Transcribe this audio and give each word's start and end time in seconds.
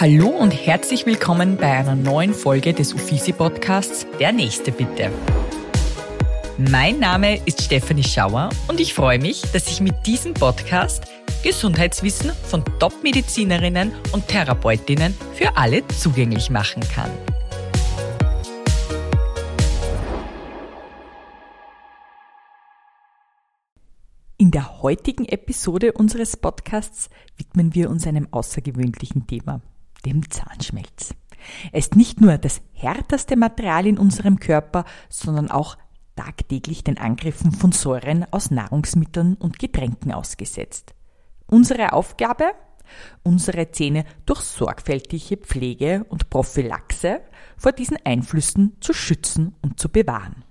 Hallo 0.00 0.28
und 0.28 0.52
herzlich 0.52 1.06
willkommen 1.06 1.56
bei 1.56 1.72
einer 1.76 1.96
neuen 1.96 2.32
Folge 2.32 2.72
des 2.72 2.94
Uffizi 2.94 3.32
Podcasts 3.32 4.06
Der 4.20 4.30
Nächste 4.30 4.70
bitte. 4.70 5.10
Mein 6.56 7.00
Name 7.00 7.44
ist 7.44 7.62
Stefanie 7.62 8.04
Schauer 8.04 8.50
und 8.68 8.78
ich 8.78 8.94
freue 8.94 9.18
mich, 9.18 9.42
dass 9.52 9.66
ich 9.66 9.80
mit 9.80 10.06
diesem 10.06 10.34
Podcast 10.34 11.02
Gesundheitswissen 11.42 12.30
von 12.30 12.62
Top-Medizinerinnen 12.78 13.90
und 14.12 14.28
Therapeutinnen 14.28 15.16
für 15.34 15.56
alle 15.56 15.84
zugänglich 15.88 16.48
machen 16.48 16.84
kann. 16.94 17.10
In 24.36 24.52
der 24.52 24.80
heutigen 24.80 25.24
Episode 25.24 25.90
unseres 25.90 26.36
Podcasts 26.36 27.10
widmen 27.36 27.74
wir 27.74 27.90
uns 27.90 28.06
einem 28.06 28.28
außergewöhnlichen 28.30 29.26
Thema, 29.26 29.60
dem 30.04 30.30
Zahnschmelz. 30.30 31.14
Er 31.72 31.78
ist 31.78 31.96
nicht 31.96 32.20
nur 32.20 32.38
das 32.38 32.60
härteste 32.72 33.36
Material 33.36 33.86
in 33.86 33.98
unserem 33.98 34.38
Körper, 34.38 34.84
sondern 35.08 35.50
auch 35.50 35.76
tagtäglich 36.16 36.82
den 36.82 36.98
Angriffen 36.98 37.52
von 37.52 37.72
Säuren 37.72 38.26
aus 38.32 38.50
Nahrungsmitteln 38.50 39.34
und 39.34 39.58
Getränken 39.58 40.12
ausgesetzt. 40.12 40.94
Unsere 41.46 41.92
Aufgabe? 41.92 42.52
Unsere 43.22 43.70
Zähne 43.70 44.04
durch 44.26 44.40
sorgfältige 44.40 45.36
Pflege 45.36 46.04
und 46.08 46.30
Prophylaxe 46.30 47.20
vor 47.56 47.72
diesen 47.72 47.98
Einflüssen 48.04 48.76
zu 48.80 48.92
schützen 48.92 49.54
und 49.62 49.78
zu 49.78 49.90
bewahren. 49.90 50.44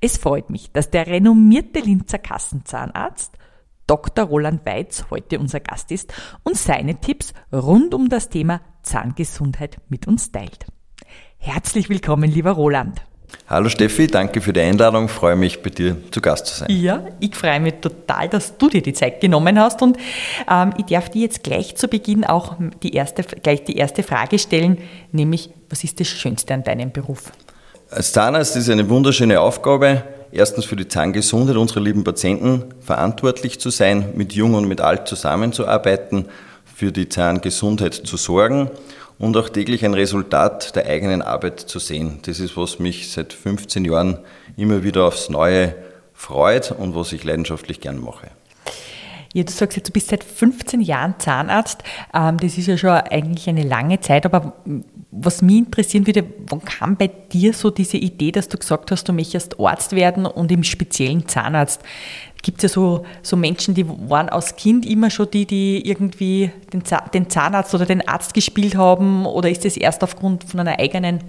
Es 0.00 0.16
freut 0.16 0.50
mich, 0.50 0.72
dass 0.72 0.90
der 0.90 1.06
renommierte 1.06 1.80
Linzer 1.80 2.18
Kassenzahnarzt 2.18 3.36
Dr. 3.90 4.24
Roland 4.24 4.64
Weitz 4.64 5.06
heute 5.10 5.40
unser 5.40 5.58
Gast 5.58 5.90
ist 5.90 6.14
und 6.44 6.56
seine 6.56 7.00
Tipps 7.00 7.34
rund 7.52 7.92
um 7.92 8.08
das 8.08 8.28
Thema 8.28 8.60
Zahngesundheit 8.84 9.78
mit 9.88 10.06
uns 10.06 10.30
teilt. 10.30 10.64
Herzlich 11.38 11.88
willkommen, 11.88 12.30
lieber 12.30 12.52
Roland. 12.52 13.00
Hallo 13.48 13.68
Steffi, 13.68 14.06
danke 14.06 14.42
für 14.42 14.52
die 14.52 14.60
Einladung. 14.60 15.08
Freue 15.08 15.34
mich, 15.34 15.60
bei 15.60 15.70
dir 15.70 15.96
zu 16.12 16.20
Gast 16.20 16.46
zu 16.46 16.54
sein. 16.60 16.70
Ja, 16.70 17.04
ich 17.18 17.34
freue 17.34 17.58
mich 17.58 17.80
total, 17.80 18.28
dass 18.28 18.56
du 18.56 18.68
dir 18.68 18.80
die 18.80 18.92
Zeit 18.92 19.20
genommen 19.20 19.58
hast 19.58 19.82
und 19.82 19.96
ähm, 20.48 20.72
ich 20.78 20.84
darf 20.84 21.08
dir 21.08 21.22
jetzt 21.22 21.42
gleich 21.42 21.74
zu 21.74 21.88
Beginn 21.88 22.24
auch 22.24 22.58
die 22.84 22.94
erste, 22.94 23.24
gleich 23.24 23.64
die 23.64 23.76
erste 23.76 24.04
Frage 24.04 24.38
stellen, 24.38 24.78
nämlich 25.10 25.50
was 25.68 25.82
ist 25.82 25.98
das 25.98 26.06
Schönste 26.06 26.54
an 26.54 26.62
deinem 26.62 26.92
Beruf? 26.92 27.32
Als 27.90 28.12
Zahnarzt 28.12 28.54
ist 28.54 28.68
es 28.68 28.70
eine 28.70 28.88
wunderschöne 28.88 29.40
Aufgabe, 29.40 30.04
erstens 30.32 30.64
für 30.64 30.76
die 30.76 30.88
Zahngesundheit 30.88 31.56
unserer 31.56 31.80
lieben 31.80 32.04
Patienten 32.04 32.64
verantwortlich 32.80 33.60
zu 33.60 33.70
sein, 33.70 34.12
mit 34.14 34.32
Jung 34.32 34.54
und 34.54 34.66
mit 34.68 34.80
Alt 34.80 35.08
zusammenzuarbeiten, 35.08 36.26
für 36.64 36.92
die 36.92 37.08
Zahngesundheit 37.08 37.94
zu 37.94 38.16
sorgen 38.16 38.70
und 39.18 39.36
auch 39.36 39.50
täglich 39.50 39.84
ein 39.84 39.94
Resultat 39.94 40.74
der 40.76 40.86
eigenen 40.86 41.20
Arbeit 41.20 41.60
zu 41.60 41.78
sehen. 41.78 42.20
Das 42.22 42.40
ist, 42.40 42.56
was 42.56 42.78
mich 42.78 43.12
seit 43.12 43.32
15 43.32 43.84
Jahren 43.84 44.18
immer 44.56 44.82
wieder 44.82 45.04
aufs 45.04 45.28
Neue 45.28 45.74
freut 46.14 46.72
und 46.72 46.94
was 46.94 47.12
ich 47.12 47.22
leidenschaftlich 47.24 47.80
gern 47.80 48.00
mache. 48.00 48.28
Du 49.32 49.44
sagst 49.52 49.76
jetzt, 49.76 49.88
du 49.88 49.92
bist 49.92 50.08
seit 50.08 50.24
15 50.24 50.80
Jahren 50.80 51.14
Zahnarzt. 51.18 51.84
Ähm, 52.12 52.38
das 52.38 52.58
ist 52.58 52.66
ja 52.66 52.76
schon 52.76 52.90
eigentlich 52.90 53.48
eine 53.48 53.62
lange 53.62 54.00
Zeit, 54.00 54.26
aber 54.26 54.54
was 55.12 55.42
mich 55.42 55.58
interessieren 55.58 56.06
würde, 56.06 56.24
wann 56.48 56.64
kam 56.64 56.96
bei 56.96 57.08
dir 57.08 57.52
so 57.52 57.70
diese 57.70 57.96
Idee, 57.96 58.32
dass 58.32 58.48
du 58.48 58.58
gesagt 58.58 58.90
hast, 58.90 59.08
du 59.08 59.12
möchtest 59.12 59.58
Arzt 59.58 59.92
werden 59.92 60.26
und 60.26 60.50
im 60.52 60.62
speziellen 60.64 61.26
Zahnarzt? 61.28 61.82
Gibt 62.42 62.58
es 62.58 62.62
ja 62.62 62.68
so, 62.74 63.04
so 63.22 63.36
Menschen, 63.36 63.74
die 63.74 63.86
waren 63.86 64.28
als 64.28 64.56
Kind 64.56 64.86
immer 64.86 65.10
schon 65.10 65.30
die, 65.30 65.46
die 65.46 65.86
irgendwie 65.86 66.50
den 66.72 67.28
Zahnarzt 67.28 67.74
oder 67.74 67.86
den 67.86 68.06
Arzt 68.06 68.34
gespielt 68.34 68.76
haben? 68.76 69.26
Oder 69.26 69.50
ist 69.50 69.64
das 69.64 69.76
erst 69.76 70.02
aufgrund 70.02 70.44
von 70.44 70.60
einer 70.60 70.78
eigenen 70.78 71.20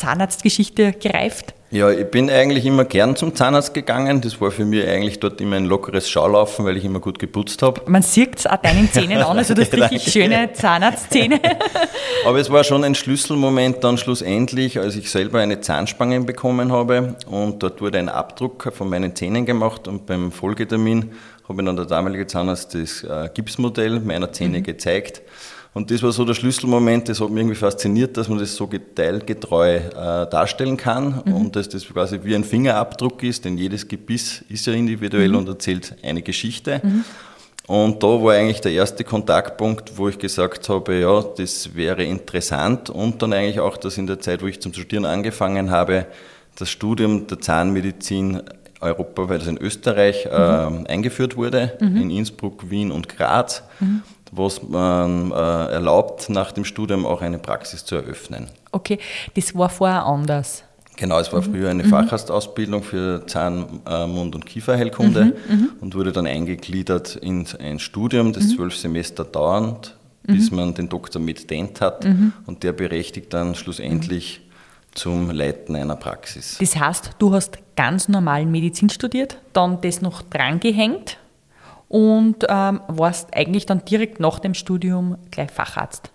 Zahnarztgeschichte 0.00 0.92
gereift? 0.92 1.54
Ja, 1.72 1.88
ich 1.88 2.10
bin 2.10 2.28
eigentlich 2.28 2.66
immer 2.66 2.84
gern 2.84 3.14
zum 3.14 3.36
Zahnarzt 3.36 3.74
gegangen. 3.74 4.20
Das 4.20 4.40
war 4.40 4.50
für 4.50 4.64
mich 4.64 4.84
eigentlich 4.88 5.20
dort 5.20 5.40
immer 5.40 5.54
ein 5.54 5.66
lockeres 5.66 6.10
Schaulaufen, 6.10 6.64
weil 6.64 6.76
ich 6.76 6.84
immer 6.84 6.98
gut 6.98 7.20
geputzt 7.20 7.62
habe. 7.62 7.82
Man 7.86 8.02
sieht 8.02 8.40
es 8.40 8.46
auch 8.48 8.56
deinen 8.56 8.90
Zähnen 8.90 9.18
an, 9.18 9.38
also 9.38 9.54
du 9.54 9.60
hast 9.60 9.72
richtig 9.92 10.12
schöne 10.12 10.52
Zahnarztzähne. 10.52 11.38
Aber 12.26 12.38
es 12.38 12.50
war 12.50 12.64
schon 12.64 12.82
ein 12.82 12.96
Schlüsselmoment 12.96 13.84
dann 13.84 13.98
schlussendlich, 13.98 14.80
als 14.80 14.96
ich 14.96 15.12
selber 15.12 15.38
eine 15.38 15.60
Zahnspange 15.60 16.20
bekommen 16.22 16.72
habe 16.72 17.14
und 17.26 17.62
dort 17.62 17.80
wurde 17.80 17.98
ein 17.98 18.08
Abdruck 18.08 18.72
von 18.74 18.88
meinen 18.88 19.14
Zähnen 19.14 19.46
gemacht 19.46 19.86
und 19.86 20.06
beim 20.06 20.32
Folgetermin 20.32 21.12
habe 21.48 21.62
ich 21.62 21.66
dann 21.66 21.76
der 21.76 21.86
damalige 21.86 22.26
Zahnarzt 22.26 22.74
das 22.74 23.04
äh, 23.04 23.28
Gipsmodell 23.32 24.00
meiner 24.00 24.32
Zähne 24.32 24.58
mhm. 24.58 24.64
gezeigt. 24.64 25.22
Und 25.72 25.90
das 25.90 26.02
war 26.02 26.10
so 26.10 26.24
der 26.24 26.34
Schlüsselmoment, 26.34 27.08
das 27.08 27.20
hat 27.20 27.30
mich 27.30 27.42
irgendwie 27.42 27.56
fasziniert, 27.56 28.16
dass 28.16 28.28
man 28.28 28.38
das 28.38 28.56
so 28.56 28.66
detailgetreu 28.66 29.76
äh, 29.76 29.82
darstellen 30.28 30.76
kann 30.76 31.22
mhm. 31.24 31.34
und 31.34 31.56
dass 31.56 31.68
das 31.68 31.86
quasi 31.86 32.18
wie 32.24 32.34
ein 32.34 32.42
Fingerabdruck 32.42 33.22
ist, 33.22 33.44
denn 33.44 33.56
jedes 33.56 33.86
Gebiss 33.86 34.44
ist 34.48 34.66
ja 34.66 34.72
individuell 34.72 35.28
mhm. 35.28 35.36
und 35.36 35.48
erzählt 35.48 35.94
eine 36.02 36.22
Geschichte. 36.22 36.80
Mhm. 36.82 37.04
Und 37.68 38.02
da 38.02 38.08
war 38.08 38.32
eigentlich 38.32 38.60
der 38.60 38.72
erste 38.72 39.04
Kontaktpunkt, 39.04 39.96
wo 39.96 40.08
ich 40.08 40.18
gesagt 40.18 40.68
habe, 40.68 40.98
ja, 40.98 41.22
das 41.22 41.76
wäre 41.76 42.02
interessant 42.02 42.90
und 42.90 43.22
dann 43.22 43.32
eigentlich 43.32 43.60
auch, 43.60 43.76
dass 43.76 43.96
in 43.96 44.08
der 44.08 44.18
Zeit, 44.18 44.42
wo 44.42 44.48
ich 44.48 44.60
zum 44.60 44.72
Studieren 44.72 45.04
angefangen 45.04 45.70
habe, 45.70 46.06
das 46.56 46.68
Studium 46.68 47.28
der 47.28 47.38
Zahnmedizin 47.38 48.42
europaweit, 48.80 49.40
also 49.40 49.50
in 49.50 49.58
Österreich, 49.58 50.24
mhm. 50.24 50.84
äh, 50.86 50.88
eingeführt 50.88 51.36
wurde, 51.36 51.78
mhm. 51.80 51.96
in 51.96 52.10
Innsbruck, 52.10 52.70
Wien 52.70 52.90
und 52.90 53.08
Graz. 53.08 53.62
Mhm 54.32 54.36
was 54.36 54.62
man 54.62 55.32
äh, 55.32 55.34
erlaubt, 55.34 56.30
nach 56.30 56.52
dem 56.52 56.64
Studium 56.64 57.06
auch 57.06 57.22
eine 57.22 57.38
Praxis 57.38 57.84
zu 57.84 57.96
eröffnen. 57.96 58.46
Okay, 58.72 58.98
das 59.34 59.54
war 59.54 59.68
vorher 59.68 60.04
anders. 60.04 60.64
Genau, 60.96 61.18
es 61.18 61.32
war 61.32 61.40
mhm. 61.40 61.52
früher 61.52 61.70
eine 61.70 61.82
mhm. 61.82 61.88
Facharztausbildung 61.88 62.82
für 62.82 63.26
Zahn-, 63.26 63.80
äh, 63.86 64.06
Mund- 64.06 64.34
und 64.34 64.46
Kieferheilkunde 64.46 65.24
mhm. 65.24 65.54
mhm. 65.54 65.70
und 65.80 65.94
wurde 65.94 66.12
dann 66.12 66.26
eingegliedert 66.26 67.16
in 67.16 67.46
ein 67.58 67.78
Studium, 67.78 68.32
das 68.32 68.44
mhm. 68.44 68.56
zwölf 68.56 68.76
Semester 68.76 69.24
dauernd, 69.24 69.96
bis 70.22 70.52
man 70.52 70.74
den 70.74 70.88
Doktor 70.88 71.18
mit 71.18 71.50
Dent 71.50 71.80
hat 71.80 72.06
und 72.46 72.62
der 72.62 72.72
berechtigt 72.72 73.32
dann 73.32 73.56
schlussendlich 73.56 74.42
zum 74.94 75.30
Leiten 75.30 75.74
einer 75.74 75.96
Praxis. 75.96 76.56
Das 76.60 76.76
heißt, 76.76 77.12
du 77.18 77.32
hast 77.32 77.58
ganz 77.74 78.08
normal 78.08 78.46
Medizin 78.46 78.90
studiert, 78.90 79.38
dann 79.54 79.80
das 79.80 80.02
noch 80.02 80.22
drangehängt 80.22 81.16
und 81.90 82.46
ähm, 82.48 82.80
warst 82.86 83.34
eigentlich 83.34 83.66
dann 83.66 83.84
direkt 83.84 84.20
nach 84.20 84.38
dem 84.38 84.54
Studium 84.54 85.18
gleich 85.32 85.50
Facharzt. 85.50 86.10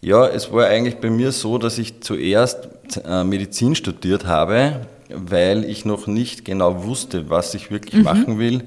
Ja, 0.00 0.24
es 0.28 0.52
war 0.52 0.66
eigentlich 0.66 0.98
bei 0.98 1.10
mir 1.10 1.32
so, 1.32 1.58
dass 1.58 1.78
ich 1.78 2.00
zuerst 2.00 2.68
äh, 3.04 3.24
Medizin 3.24 3.74
studiert 3.74 4.24
habe, 4.26 4.86
weil 5.08 5.64
ich 5.64 5.84
noch 5.84 6.06
nicht 6.06 6.44
genau 6.44 6.84
wusste, 6.84 7.28
was 7.28 7.54
ich 7.54 7.72
wirklich 7.72 7.96
mhm. 7.96 8.02
machen 8.04 8.38
will. 8.38 8.62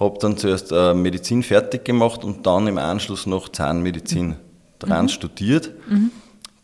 Habe 0.00 0.18
dann 0.18 0.38
zuerst 0.38 0.72
äh, 0.72 0.94
Medizin 0.94 1.42
fertig 1.42 1.84
gemacht 1.84 2.24
und 2.24 2.46
dann 2.46 2.68
im 2.68 2.78
Anschluss 2.78 3.26
noch 3.26 3.50
Zahnmedizin 3.50 4.28
mhm. 4.28 4.34
dran 4.78 5.04
mhm. 5.04 5.10
studiert. 5.10 5.72
Mhm. 5.90 6.10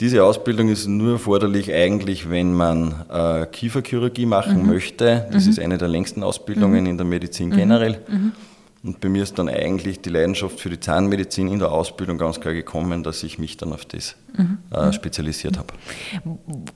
Diese 0.00 0.24
Ausbildung 0.24 0.70
ist 0.70 0.86
nur 0.86 1.12
erforderlich 1.12 1.70
eigentlich, 1.70 2.30
wenn 2.30 2.54
man 2.54 3.04
äh, 3.12 3.44
Kieferchirurgie 3.44 4.24
machen 4.24 4.62
mhm. 4.62 4.68
möchte. 4.68 5.26
Das 5.30 5.44
mhm. 5.44 5.50
ist 5.50 5.58
eine 5.58 5.76
der 5.76 5.88
längsten 5.88 6.22
Ausbildungen 6.22 6.86
in 6.86 6.96
der 6.96 7.06
Medizin 7.06 7.50
generell. 7.50 8.00
Und 8.84 9.00
bei 9.00 9.08
mir 9.08 9.22
ist 9.22 9.38
dann 9.38 9.48
eigentlich 9.48 10.00
die 10.00 10.10
Leidenschaft 10.10 10.58
für 10.58 10.68
die 10.68 10.80
Zahnmedizin 10.80 11.46
in 11.46 11.60
der 11.60 11.70
Ausbildung 11.70 12.18
ganz 12.18 12.40
klar 12.40 12.52
gekommen, 12.52 13.04
dass 13.04 13.22
ich 13.22 13.38
mich 13.38 13.56
dann 13.56 13.72
auf 13.72 13.84
das 13.84 14.16
mhm. 14.36 14.58
äh, 14.72 14.92
spezialisiert 14.92 15.56
habe. 15.56 15.72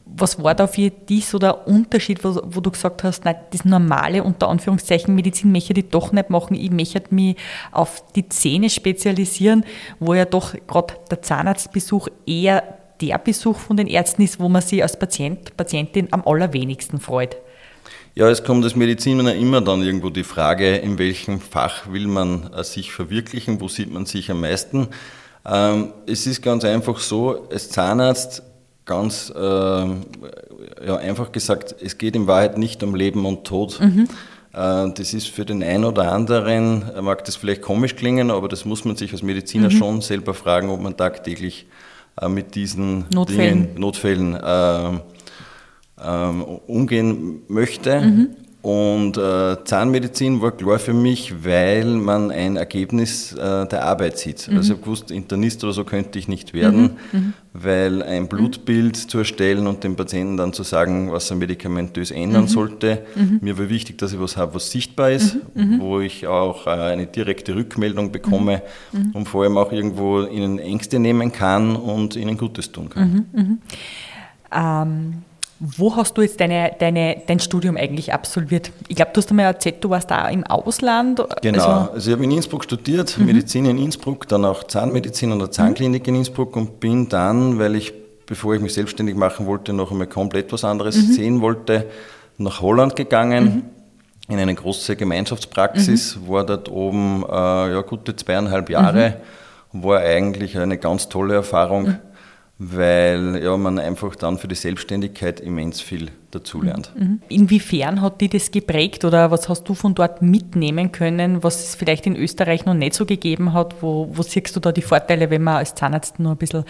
Was 0.05 0.41
war 0.41 0.55
da 0.55 0.69
für 0.69 0.91
dich 0.91 1.27
so 1.27 1.41
der 1.41 1.67
Unterschied, 1.67 2.23
wo, 2.23 2.41
wo 2.45 2.61
du 2.61 2.71
gesagt 2.71 3.03
hast, 3.03 3.25
nein, 3.25 3.35
das 3.51 3.65
normale 3.65 4.23
unter 4.23 4.49
Anführungszeichen 4.49 5.17
Medizin 5.17 5.51
möchte 5.51 5.73
ich 5.73 5.89
doch 5.89 6.13
nicht 6.13 6.31
machen, 6.31 6.55
ich 6.55 6.71
möchte 6.71 7.13
mich 7.13 7.37
auf 7.73 8.05
die 8.13 8.29
Zähne 8.29 8.71
spezialisieren, 8.71 9.65
wo 9.99 10.15
ja 10.15 10.27
doch 10.27 10.55
gerade 10.69 10.95
der 11.11 11.23
Zahnarztbesuch 11.23 12.07
eher 12.25 12.63
der 13.01 13.19
Besuch 13.19 13.59
von 13.59 13.77
den 13.77 13.89
Ärzten 13.89 14.23
ist, 14.23 14.39
wo 14.39 14.49
man 14.49 14.63
sich 14.63 14.81
als 14.81 14.97
Patient, 14.97 15.57
Patientin 15.57 16.09
am 16.13 16.23
allerwenigsten 16.25 17.01
freut. 17.01 17.37
Ja, 18.19 18.31
es 18.31 18.43
kommt 18.43 18.65
als 18.65 18.75
Mediziner 18.75 19.35
immer 19.35 19.61
dann 19.61 19.83
irgendwo 19.83 20.09
die 20.09 20.25
Frage, 20.25 20.77
in 20.77 20.99
welchem 20.99 21.39
Fach 21.39 21.93
will 21.93 22.07
man 22.07 22.51
äh, 22.55 22.65
sich 22.65 22.91
verwirklichen, 22.91 23.61
wo 23.61 23.69
sieht 23.69 23.93
man 23.93 24.07
sich 24.07 24.31
am 24.31 24.41
meisten. 24.41 24.89
Ähm, 25.45 25.93
es 26.07 26.27
ist 26.27 26.41
ganz 26.41 26.65
einfach 26.65 26.99
so, 26.99 27.47
als 27.53 27.69
Zahnarzt 27.69 28.43
ganz 28.87 29.31
äh, 29.37 29.39
ja, 29.39 30.97
einfach 30.97 31.31
gesagt, 31.31 31.75
es 31.83 31.99
geht 31.99 32.17
in 32.17 32.27
Wahrheit 32.27 32.57
nicht 32.57 32.83
um 32.83 32.95
Leben 32.95 33.27
und 33.27 33.45
Tod. 33.45 33.81
Mhm. 33.81 34.09
Äh, 34.55 34.93
das 34.95 35.13
ist 35.13 35.29
für 35.29 35.45
den 35.45 35.63
einen 35.63 35.85
oder 35.85 36.11
anderen, 36.11 36.91
äh, 36.97 37.03
mag 37.03 37.23
das 37.27 37.37
vielleicht 37.37 37.61
komisch 37.61 37.97
klingen, 37.97 38.31
aber 38.31 38.49
das 38.49 38.65
muss 38.65 38.87
man 38.87 38.97
sich 38.97 39.13
als 39.13 39.23
Mediziner 39.23 39.69
mhm. 39.69 39.77
schon 39.77 40.01
selber 40.01 40.33
fragen, 40.33 40.71
ob 40.71 40.81
man 40.81 40.97
tagtäglich 40.97 41.67
äh, 42.19 42.31
mit 42.31 42.55
diesen 42.55 43.05
Notfällen, 43.13 43.65
Dingen, 43.65 43.79
Notfällen 43.79 44.35
ähm, 46.03 46.43
umgehen 46.67 47.43
möchte. 47.49 48.01
Mhm. 48.01 48.29
Und 48.67 49.17
äh, 49.17 49.63
Zahnmedizin 49.63 50.43
war 50.43 50.51
klar 50.51 50.81
für 50.81 50.93
mich, 50.93 51.45
weil 51.45 51.85
man 51.85 52.33
ein 52.33 52.57
Ergebnis 52.57 53.33
äh, 53.33 53.65
der 53.69 53.85
Arbeit 53.85 54.19
sieht. 54.19 54.49
Mhm. 54.49 54.57
Also 54.57 54.73
ich 54.73 54.79
habe 54.79 54.83
gewusst, 54.83 55.13
Internist 55.13 55.63
oder 55.63 55.73
so 55.73 55.85
könnte 55.85 56.19
ich 56.19 56.27
nicht 56.27 56.53
werden, 56.53 56.97
mhm. 57.13 57.19
mhm. 57.19 57.33
weil 57.53 58.03
ein 58.03 58.27
Blutbild 58.27 59.05
mhm. 59.05 59.09
zu 59.09 59.19
erstellen 59.19 59.69
und 59.69 59.85
dem 59.85 59.95
Patienten 59.95 60.37
dann 60.37 60.53
zu 60.53 60.65
sagen, 60.65 61.13
was 61.13 61.31
er 61.31 61.37
medikamentös 61.37 62.11
ändern 62.11 62.43
mhm. 62.43 62.49
sollte. 62.49 63.07
Mir 63.41 63.57
war 63.57 63.69
wichtig, 63.69 63.99
dass 63.99 64.13
ich 64.13 64.19
was 64.19 64.37
habe, 64.37 64.57
was 64.57 64.73
sichtbar 64.73 65.13
ist, 65.13 65.37
wo 65.79 66.01
ich 66.01 66.27
auch 66.27 66.67
äh, 66.67 66.71
eine 66.71 67.07
direkte 67.07 67.55
Rückmeldung 67.55 68.11
bekomme 68.11 68.63
und 69.13 69.29
vor 69.29 69.45
allem 69.45 69.59
auch 69.59 69.71
irgendwo 69.71 70.25
ihnen 70.25 70.59
Ängste 70.59 70.99
nehmen 70.99 71.31
kann 71.31 71.77
und 71.77 72.17
ihnen 72.17 72.37
Gutes 72.37 72.73
tun 72.73 72.91
kann. 72.91 73.61
Ähm 74.53 75.23
wo 75.59 75.97
hast 75.97 76.19
du 76.19 76.23
jetzt 76.23 76.39
deine, 76.41 76.73
deine, 76.79 77.23
dein 77.27 77.41
Studium 77.41 77.77
eigentlich 77.77 78.13
absolviert? 78.13 78.71
Ich 78.89 78.97
glaube, 78.97 79.13
du 79.15 79.19
hast 79.19 79.31
einmal 79.31 79.47
erzählt, 79.47 79.83
du 79.83 79.91
warst 79.91 80.11
da 80.11 80.29
im 80.29 80.45
Ausland. 80.45 81.23
Genau, 81.41 81.65
also, 81.65 81.93
also 81.93 82.11
ich 82.11 82.15
habe 82.15 82.25
in 82.25 82.31
Innsbruck 82.31 82.65
studiert, 82.65 83.17
mhm. 83.17 83.27
Medizin 83.27 83.65
in 83.65 83.79
Innsbruck, 83.79 84.29
dann 84.29 84.45
auch 84.45 84.65
Zahnmedizin 84.65 85.33
an 85.33 85.39
der 85.39 85.51
Zahnklinik 85.51 86.03
mhm. 86.03 86.09
in 86.09 86.15
Innsbruck 86.17 86.57
und 86.57 86.79
bin 86.81 87.09
dann, 87.09 87.59
weil 87.59 87.75
ich, 87.75 87.95
bevor 88.27 88.55
ich 88.55 88.61
mich 88.61 88.75
selbstständig 88.75 89.17
machen 89.17 89.47
wollte, 89.47 89.73
noch 89.73 89.91
einmal 89.91 90.09
komplett 90.09 90.53
was 90.53 90.63
anderes 90.63 90.97
mhm. 90.97 91.13
sehen 91.13 91.41
wollte, 91.41 91.87
nach 92.37 92.61
Holland 92.61 92.95
gegangen 92.95 93.45
mhm. 94.29 94.33
in 94.35 94.39
eine 94.39 94.55
große 94.55 94.95
Gemeinschaftspraxis, 94.95 96.17
mhm. 96.17 96.29
war 96.29 96.45
dort 96.45 96.69
oben 96.69 97.25
äh, 97.27 97.73
ja, 97.73 97.81
gute 97.81 98.15
zweieinhalb 98.15 98.69
Jahre, 98.69 99.17
mhm. 99.73 99.85
war 99.85 100.01
eigentlich 100.01 100.59
eine 100.59 100.77
ganz 100.77 101.09
tolle 101.09 101.35
Erfahrung 101.35 101.97
weil 102.59 103.43
ja, 103.43 103.55
man 103.59 103.79
einfach 103.79 104.17
dann 104.17 104.39
für 104.39 104.49
die 104.49 104.55
Selbstständigkeit 104.55 105.41
immens 105.41 105.83
viel 105.83 106.11
dazulernt. 106.31 106.91
Mhm. 106.95 107.03
Mhm. 107.03 107.23
Inwiefern 107.29 108.01
hat 108.01 108.23
dich 108.23 108.31
das 108.31 108.51
geprägt 108.51 109.05
oder 109.05 109.31
was 109.31 109.51
hast 109.51 109.69
du 109.69 109.75
von 109.75 109.95
dort 109.95 110.23
mitnehmen 110.23 110.91
können, 110.91 111.43
was 111.43 111.63
es 111.63 111.75
vielleicht 111.75 112.07
in 112.07 112.17
Österreich 112.17 112.65
noch 112.65 112.73
nicht 112.73 112.95
so 112.95 113.05
gegeben 113.05 113.53
hat? 113.53 113.83
Wo, 113.83 114.09
wo 114.11 114.23
siehst 114.23 114.57
du 114.57 114.61
da 114.61 114.73
die 114.73 114.81
Vorteile, 114.81 115.29
wenn 115.29 115.43
man 115.43 115.57
als 115.57 115.75
Zahnarzt 115.75 116.19
nur 116.19 116.33
ein 116.33 116.39
bisschen 116.39 116.65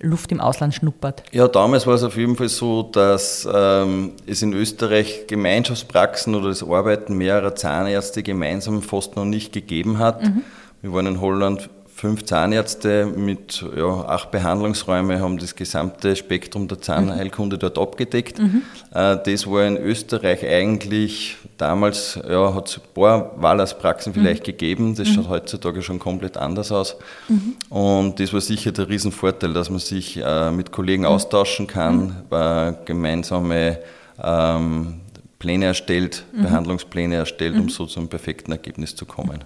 Luft 0.00 0.30
im 0.30 0.40
Ausland 0.40 0.74
schnuppert? 0.74 1.24
Ja, 1.32 1.48
damals 1.48 1.88
war 1.88 1.94
es 1.94 2.04
auf 2.04 2.16
jeden 2.16 2.36
Fall 2.36 2.48
so, 2.48 2.84
dass 2.84 3.46
ähm, 3.52 4.12
es 4.26 4.42
in 4.42 4.52
Österreich 4.52 5.26
Gemeinschaftspraxen 5.26 6.36
oder 6.36 6.50
das 6.50 6.62
Arbeiten 6.62 7.16
mehrerer 7.16 7.56
Zahnärzte 7.56 8.22
gemeinsam 8.22 8.80
fast 8.80 9.16
noch 9.16 9.24
nicht 9.24 9.52
gegeben 9.52 9.98
hat. 9.98 10.22
Mhm. 10.22 10.42
Wir 10.82 10.92
waren 10.92 11.06
in 11.06 11.20
Holland 11.20 11.68
fünf 12.02 12.24
Zahnärzte 12.24 13.06
mit 13.06 13.64
ja, 13.76 13.86
acht 13.86 14.32
Behandlungsräumen 14.32 15.20
haben 15.20 15.38
das 15.38 15.54
gesamte 15.54 16.16
Spektrum 16.16 16.66
der 16.66 16.80
Zahnheilkunde 16.80 17.58
dort 17.58 17.78
abgedeckt. 17.78 18.40
Mhm. 18.40 18.62
Äh, 18.92 19.18
das 19.24 19.46
war 19.46 19.64
in 19.64 19.76
Österreich 19.76 20.44
eigentlich 20.44 21.36
damals, 21.58 22.18
ja, 22.28 22.54
hat 22.54 22.70
es 22.70 22.78
ein 22.78 22.82
paar 22.92 23.40
Wahlerspraxen 23.40 24.14
vielleicht 24.14 24.42
mhm. 24.42 24.46
gegeben. 24.46 24.94
Das 24.96 25.10
mhm. 25.10 25.12
schaut 25.12 25.28
heutzutage 25.28 25.80
schon 25.80 26.00
komplett 26.00 26.36
anders 26.36 26.72
aus. 26.72 26.96
Mhm. 27.28 27.54
Und 27.68 28.18
das 28.18 28.32
war 28.32 28.40
sicher 28.40 28.72
der 28.72 28.88
Riesenvorteil, 28.88 29.52
dass 29.52 29.70
man 29.70 29.78
sich 29.78 30.16
äh, 30.16 30.50
mit 30.50 30.72
Kollegen 30.72 31.02
mhm. 31.02 31.08
austauschen 31.08 31.68
kann, 31.68 32.24
äh, 32.32 32.72
gemeinsame 32.84 33.78
ähm, 34.20 35.02
Pläne 35.38 35.66
erstellt, 35.66 36.24
Behandlungspläne 36.32 37.14
erstellt, 37.14 37.54
um 37.60 37.68
so 37.68 37.86
zu 37.86 38.00
einem 38.00 38.08
perfekten 38.08 38.50
Ergebnis 38.50 38.96
zu 38.96 39.06
kommen. 39.06 39.44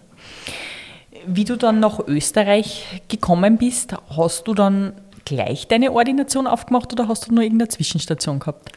Wie 1.26 1.44
du 1.44 1.56
dann 1.56 1.80
nach 1.80 2.00
Österreich 2.06 3.02
gekommen 3.08 3.58
bist, 3.58 3.94
hast 4.16 4.46
du 4.48 4.54
dann 4.54 4.92
gleich 5.24 5.68
deine 5.68 5.92
Ordination 5.92 6.46
aufgemacht 6.46 6.92
oder 6.92 7.08
hast 7.08 7.28
du 7.28 7.34
nur 7.34 7.42
irgendeine 7.42 7.68
Zwischenstation 7.68 8.38
gehabt? 8.38 8.72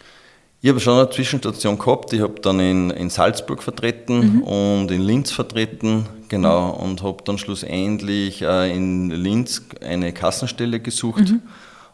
Ich 0.62 0.70
habe 0.70 0.82
schon 0.82 1.00
eine 1.00 1.10
Zwischenstation 1.10 1.78
gehabt. 1.78 2.12
Ich 2.12 2.20
habe 2.20 2.42
dann 2.42 2.60
in, 2.60 2.90
in 2.90 3.10
Salzburg 3.10 3.64
vertreten 3.64 4.40
mhm. 4.40 4.42
und 4.42 4.92
in 4.92 5.02
Linz 5.02 5.32
vertreten, 5.32 6.06
genau, 6.28 6.74
mhm. 6.74 6.84
und 6.84 7.04
habe 7.04 7.24
dann 7.24 7.38
schlussendlich 7.38 8.42
äh, 8.42 8.76
in 8.76 9.10
Linz 9.10 9.64
eine 9.82 10.12
Kassenstelle 10.12 10.82
gesucht 10.82 11.30
mhm. 11.30 11.42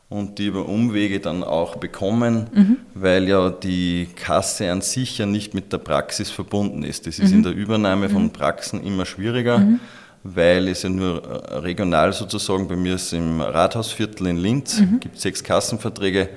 und 0.10 0.40
die 0.40 0.48
über 0.48 0.68
Umwege 0.68 1.20
dann 1.20 1.44
auch 1.44 1.76
bekommen, 1.76 2.48
mhm. 2.52 2.78
weil 2.96 3.28
ja 3.28 3.52
die 3.52 4.08
Kasse 4.16 4.72
an 4.72 4.82
sich 4.82 5.20
ja 5.20 5.28
nicht 5.28 5.54
mit 5.54 5.72
der 5.72 5.78
Praxis 5.78 6.32
verbunden 6.32 6.82
ist. 6.82 7.06
Das 7.06 7.20
ist 7.20 7.32
in 7.32 7.40
mhm. 7.40 7.44
der 7.44 7.54
Übernahme 7.54 8.10
von 8.10 8.24
mhm. 8.24 8.32
Praxen 8.32 8.84
immer 8.84 9.06
schwieriger 9.06 9.60
weil 10.28 10.68
es 10.70 10.82
ja 10.82 10.90
nur 10.90 11.24
äh, 11.24 11.58
regional 11.60 12.12
sozusagen, 12.12 12.68
bei 12.68 12.76
mir 12.76 12.96
ist 12.96 13.14
im 13.14 13.42
Rathausviertel 13.42 14.26
in 14.26 14.38
Linz, 14.38 14.80
mhm. 14.80 15.00
gibt 15.00 15.20
sechs 15.20 15.44
Kassenverträge, 15.44 16.30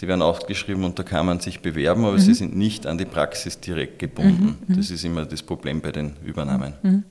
die 0.00 0.08
werden 0.08 0.20
ausgeschrieben 0.20 0.84
und 0.84 0.98
da 0.98 1.02
kann 1.02 1.24
man 1.24 1.40
sich 1.40 1.60
bewerben, 1.60 2.04
aber 2.04 2.14
mhm. 2.14 2.20
sie 2.20 2.34
sind 2.34 2.54
nicht 2.54 2.86
an 2.86 2.98
die 2.98 3.06
Praxis 3.06 3.60
direkt 3.60 3.98
gebunden. 3.98 4.58
Mhm. 4.66 4.74
mhm. 4.74 4.76
Das 4.76 4.90
ist 4.90 5.04
immer 5.04 5.24
das 5.24 5.42
Problem 5.42 5.80
bei 5.80 5.90
den 5.90 6.16
Übernahmen. 6.24 6.74
Mhm. 6.82 7.04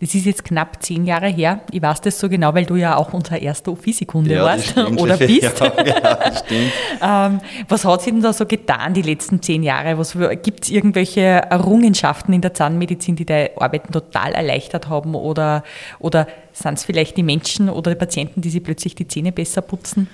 Das 0.00 0.14
ist 0.14 0.24
jetzt 0.24 0.44
knapp 0.44 0.82
zehn 0.82 1.04
Jahre 1.04 1.28
her. 1.28 1.60
Ich 1.70 1.82
weiß 1.82 2.00
das 2.00 2.18
so 2.18 2.28
genau, 2.28 2.54
weil 2.54 2.64
du 2.64 2.76
ja 2.76 2.96
auch 2.96 3.12
unser 3.12 3.40
erster 3.40 3.76
Physikunde 3.76 4.34
ja, 4.34 4.44
warst 4.44 4.76
oder 4.76 5.16
bist. 5.18 5.42
Ja, 5.42 5.50
ja, 5.84 6.32
stimmt. 6.34 6.72
ähm, 7.02 7.40
was 7.68 7.84
hat 7.84 8.02
sich 8.02 8.12
denn 8.12 8.22
da 8.22 8.32
so 8.32 8.46
getan 8.46 8.94
die 8.94 9.02
letzten 9.02 9.42
zehn 9.42 9.62
Jahre? 9.62 9.96
Gibt 10.36 10.64
es 10.64 10.70
irgendwelche 10.70 11.20
Errungenschaften 11.20 12.32
in 12.32 12.40
der 12.40 12.54
Zahnmedizin, 12.54 13.16
die 13.16 13.26
dein 13.26 13.50
Arbeiten 13.58 13.92
total 13.92 14.32
erleichtert 14.32 14.88
haben? 14.88 15.14
Oder, 15.14 15.62
oder 15.98 16.26
sind 16.52 16.74
es 16.74 16.84
vielleicht 16.84 17.16
die 17.18 17.22
Menschen 17.22 17.68
oder 17.68 17.90
die 17.90 17.98
Patienten, 17.98 18.40
die 18.40 18.50
sich 18.50 18.64
plötzlich 18.64 18.94
die 18.94 19.06
Zähne 19.06 19.30
besser 19.30 19.60
putzen? 19.60 20.08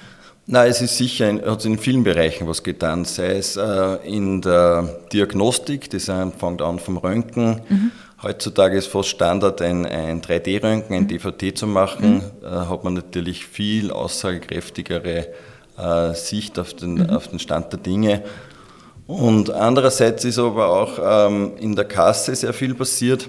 Nein, 0.48 0.70
es 0.70 0.80
ist 0.80 0.96
sicher, 0.96 1.40
hat 1.44 1.64
in 1.64 1.76
vielen 1.76 2.04
Bereichen 2.04 2.46
was 2.46 2.62
getan, 2.62 3.04
sei 3.04 3.36
es 3.36 3.56
äh, 3.56 3.96
in 4.04 4.40
der 4.42 5.00
Diagnostik, 5.12 5.90
das 5.90 6.04
fängt 6.04 6.62
an 6.62 6.78
vom 6.78 6.98
Röntgen. 6.98 7.62
Mhm. 7.68 7.90
Heutzutage 8.22 8.78
ist 8.78 8.86
fast 8.86 9.08
Standard, 9.08 9.60
ein, 9.60 9.84
ein 9.84 10.22
3D-Röntgen, 10.22 10.94
ein 10.94 11.08
DVT 11.08 11.58
zu 11.58 11.66
machen. 11.66 12.22
Mhm. 12.42 12.46
Äh, 12.46 12.48
hat 12.48 12.84
man 12.84 12.94
natürlich 12.94 13.44
viel 13.44 13.90
aussagekräftigere 13.90 15.26
äh, 15.76 16.14
Sicht 16.14 16.60
auf 16.60 16.74
den, 16.74 16.94
mhm. 16.94 17.10
auf 17.10 17.26
den 17.26 17.40
Stand 17.40 17.72
der 17.72 17.80
Dinge. 17.80 18.22
Und 19.08 19.50
andererseits 19.50 20.24
ist 20.24 20.38
aber 20.38 20.68
auch 20.68 21.26
ähm, 21.28 21.52
in 21.58 21.74
der 21.74 21.86
Kasse 21.86 22.34
sehr 22.36 22.52
viel 22.52 22.74
passiert, 22.74 23.28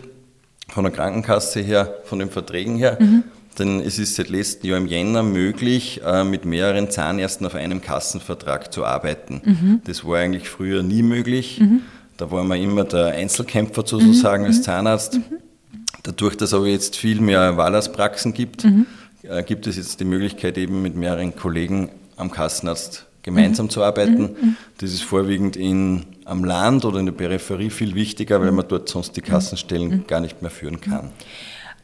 von 0.70 0.84
der 0.84 0.94
Krankenkasse 0.94 1.62
her, 1.62 1.96
von 2.04 2.20
den 2.20 2.30
Verträgen 2.30 2.78
her. 2.78 2.98
Denn 3.60 3.80
es 3.80 3.98
ist 3.98 4.16
seit 4.16 4.30
letztem 4.30 4.70
Jahr 4.70 4.78
im 4.78 4.86
Jänner 4.86 5.24
möglich, 5.24 6.02
äh, 6.06 6.24
mit 6.24 6.46
mehreren 6.46 6.92
Zahnärzten 6.92 7.46
auf 7.46 7.56
einem 7.56 7.82
Kassenvertrag 7.82 8.72
zu 8.72 8.86
arbeiten. 8.86 9.42
Mhm. 9.44 9.82
Das 9.86 10.06
war 10.06 10.20
eigentlich 10.20 10.50
früher 10.50 10.84
nie 10.84 11.02
möglich. 11.02 11.60
Mhm. 11.60 11.82
Da 12.18 12.32
war 12.32 12.44
man 12.44 12.60
immer 12.60 12.84
der 12.84 13.08
Einzelkämpfer 13.08 13.84
sozusagen 13.86 14.44
mhm. 14.44 14.50
als 14.50 14.62
Zahnarzt. 14.62 15.16
Mhm. 15.16 15.38
Dadurch, 16.04 16.38
dass 16.38 16.54
aber 16.54 16.68
jetzt 16.68 16.96
viel 16.96 17.20
mehr 17.20 17.58
Wahlarztpraxen 17.58 18.34
gibt, 18.34 18.64
mhm. 18.64 18.86
äh, 19.24 19.44
gibt 19.44 19.66
es 19.66 19.78
jetzt 19.78 20.00
die 20.00 20.06
Möglichkeit, 20.06 20.58
eben 20.58 20.82
mit 20.82 20.96
mehreren 20.96 21.36
Kollegen 21.36 21.90
am 22.16 22.32
Kassenarzt 22.32 23.06
gemeinsam 23.24 23.66
mhm. 23.66 23.72
zu 23.72 23.84
arbeiten. 23.84 24.56
Das 24.78 24.94
ist 24.94 25.04
vorwiegend 25.04 25.58
in, 25.58 26.06
am 26.26 26.46
Land 26.46 26.86
oder 26.86 27.00
in 27.00 27.08
der 27.08 27.14
Peripherie 27.14 27.70
viel 27.70 27.94
wichtiger, 27.94 28.40
weil 28.40 28.52
man 28.52 28.68
dort 28.68 28.88
sonst 28.88 29.18
die 29.18 29.22
Kassenstellen 29.22 30.06
gar 30.08 30.22
nicht 30.22 30.42
mehr 30.42 30.52
führen 30.52 30.80
kann. 30.80 31.12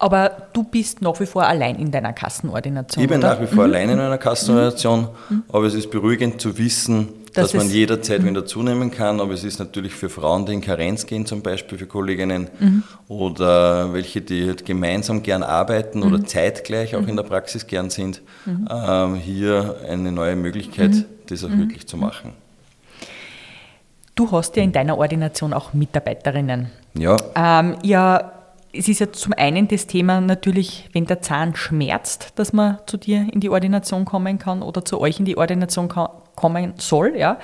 Aber 0.03 0.49
du 0.51 0.63
bist 0.63 1.01
nach 1.01 1.17
wie 1.21 1.25
vor 1.25 1.43
allein 1.43 1.77
in 1.77 1.89
deiner 1.89 2.11
Kassenordination. 2.11 3.01
Ich 3.01 3.09
bin 3.09 3.19
oder? 3.19 3.35
nach 3.35 3.41
wie 3.41 3.47
vor 3.47 3.65
mhm. 3.65 3.73
allein 3.73 3.89
in 3.91 3.99
einer 4.01 4.17
Kassenordination, 4.17 5.07
mhm. 5.29 5.43
aber 5.47 5.65
es 5.65 5.75
ist 5.75 5.89
beruhigend 5.91 6.41
zu 6.41 6.57
wissen, 6.57 7.07
das 7.33 7.51
dass 7.51 7.53
man 7.53 7.69
jederzeit 7.69 8.21
mhm. 8.21 8.31
wieder 8.31 8.45
zunehmen 8.45 8.91
kann. 8.91 9.21
Aber 9.21 9.31
es 9.31 9.45
ist 9.45 9.59
natürlich 9.59 9.93
für 9.93 10.09
Frauen, 10.09 10.45
die 10.45 10.55
in 10.55 10.59
Karenz 10.59 11.05
gehen, 11.05 11.25
zum 11.25 11.41
Beispiel 11.41 11.77
für 11.77 11.85
Kolleginnen, 11.85 12.49
mhm. 12.59 12.83
oder 13.07 13.93
welche, 13.93 14.19
die 14.19 14.45
halt 14.45 14.65
gemeinsam 14.65 15.23
gern 15.23 15.41
arbeiten 15.41 15.99
mhm. 16.01 16.07
oder 16.07 16.25
zeitgleich 16.25 16.97
auch 16.97 17.07
in 17.07 17.15
der 17.15 17.23
Praxis 17.23 17.65
gern 17.65 17.89
sind, 17.89 18.21
mhm. 18.45 18.67
ähm, 18.69 19.15
hier 19.15 19.77
eine 19.87 20.11
neue 20.11 20.35
Möglichkeit, 20.35 21.05
das 21.27 21.45
auch 21.45 21.49
wirklich 21.51 21.87
zu 21.87 21.95
machen. 21.95 22.33
Du 24.15 24.29
hast 24.31 24.57
ja 24.57 24.63
in 24.63 24.73
deiner 24.73 24.97
Ordination 24.97 25.53
auch 25.53 25.73
Mitarbeiterinnen. 25.73 26.71
Ja. 26.95 27.15
Ähm, 27.35 27.77
ihr 27.83 28.32
es 28.75 28.87
ist 28.87 28.99
ja 28.99 29.11
zum 29.11 29.33
einen 29.33 29.67
das 29.67 29.85
Thema 29.85 30.19
natürlich, 30.19 30.89
wenn 30.93 31.05
der 31.05 31.21
Zahn 31.21 31.55
schmerzt, 31.55 32.33
dass 32.35 32.53
man 32.53 32.79
zu 32.87 32.97
dir 32.97 33.27
in 33.31 33.39
die 33.39 33.51
Ordination 33.51 34.03
kommen 34.03 34.39
kann 34.39 34.63
oder 34.63 34.83
zu 34.83 34.99
euch 34.99 35.19
in 35.19 35.25
die 35.25 35.37
Ordination 35.37 35.87
kommen 35.87 36.73
soll, 36.77 37.13
ja. 37.15 37.37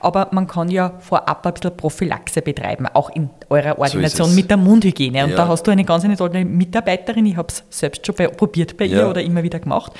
Aber 0.00 0.28
man 0.32 0.46
kann 0.46 0.70
ja 0.70 0.92
vorab 0.98 1.46
ein 1.46 1.54
bisschen 1.54 1.74
Prophylaxe 1.74 2.42
betreiben, 2.42 2.86
auch 2.92 3.08
in 3.08 3.30
eurer 3.48 3.78
Ordination 3.78 4.28
so 4.28 4.34
mit 4.34 4.50
der 4.50 4.58
Mundhygiene. 4.58 5.24
Und 5.24 5.30
ja. 5.30 5.36
da 5.36 5.48
hast 5.48 5.66
du 5.66 5.70
eine 5.70 5.84
ganz 5.84 6.04
eine 6.04 6.18
tolle 6.18 6.44
Mitarbeiterin, 6.44 7.24
ich 7.24 7.38
habe 7.38 7.48
es 7.48 7.64
selbst 7.70 8.06
schon 8.06 8.14
probiert 8.14 8.76
bei 8.76 8.84
ja. 8.84 8.98
ihr 8.98 9.08
oder 9.08 9.22
immer 9.22 9.42
wieder 9.42 9.60
gemacht. 9.60 9.92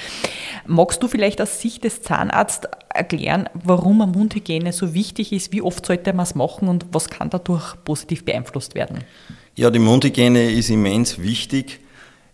Magst 0.67 1.03
du 1.03 1.09
vielleicht 1.09 1.41
aus 1.41 1.63
Sicht 1.63 1.85
des 1.85 2.03
Zahnarztes 2.03 2.71
erklären, 2.93 3.49
warum 3.55 4.03
eine 4.03 4.13
Mundhygiene 4.13 4.73
so 4.75 4.93
wichtig 4.93 5.33
ist, 5.33 5.51
wie 5.51 5.63
oft 5.63 5.87
sollte 5.87 6.13
man 6.13 6.25
es 6.25 6.35
machen 6.35 6.69
und 6.69 6.85
was 6.93 7.09
kann 7.09 7.31
dadurch 7.31 7.75
positiv 7.85 8.27
beeinflusst 8.27 8.75
werden? 8.75 8.99
Ja, 9.57 9.71
die 9.71 9.79
Mundhygiene 9.79 10.51
ist 10.51 10.71
immens 10.71 11.19
wichtig, 11.21 11.81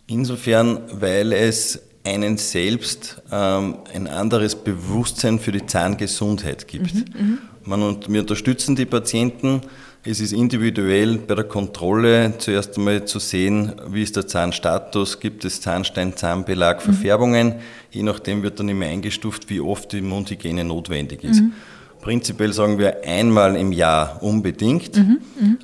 insofern, 0.06 0.80
weil 0.92 1.32
es 1.32 1.80
einen 2.02 2.38
selbst 2.38 3.20
ähm, 3.30 3.76
ein 3.92 4.06
anderes 4.06 4.54
Bewusstsein 4.54 5.38
für 5.38 5.52
die 5.52 5.66
Zahngesundheit 5.66 6.66
gibt. 6.66 6.94
Mhm, 6.94 7.04
mhm. 7.20 7.38
Man, 7.64 7.82
und 7.82 8.10
wir 8.10 8.20
unterstützen 8.20 8.74
die 8.74 8.86
Patienten, 8.86 9.60
Es 10.02 10.18
ist 10.18 10.32
individuell 10.32 11.18
bei 11.18 11.34
der 11.34 11.44
Kontrolle 11.44 12.32
zuerst 12.38 12.78
einmal 12.78 13.04
zu 13.04 13.18
sehen, 13.18 13.72
wie 13.88 14.02
ist 14.02 14.16
der 14.16 14.26
Zahnstatus, 14.26 15.20
gibt 15.20 15.44
es 15.44 15.60
Zahnstein, 15.60 16.16
Zahnbelag, 16.16 16.78
mhm. 16.78 16.94
Verfärbungen. 16.94 17.48
Mhm. 17.48 17.54
Je 17.90 18.02
nachdem 18.02 18.42
wird 18.42 18.58
dann 18.58 18.70
immer 18.70 18.86
eingestuft, 18.86 19.50
wie 19.50 19.60
oft 19.60 19.92
die 19.92 20.00
Mundhygiene 20.00 20.64
notwendig 20.64 21.22
ist. 21.22 21.42
Mhm. 21.42 21.52
Prinzipiell 22.00 22.52
sagen 22.52 22.78
wir 22.78 23.04
einmal 23.04 23.56
im 23.56 23.72
Jahr 23.72 24.22
unbedingt. 24.22 24.96
Mhm, 24.96 25.18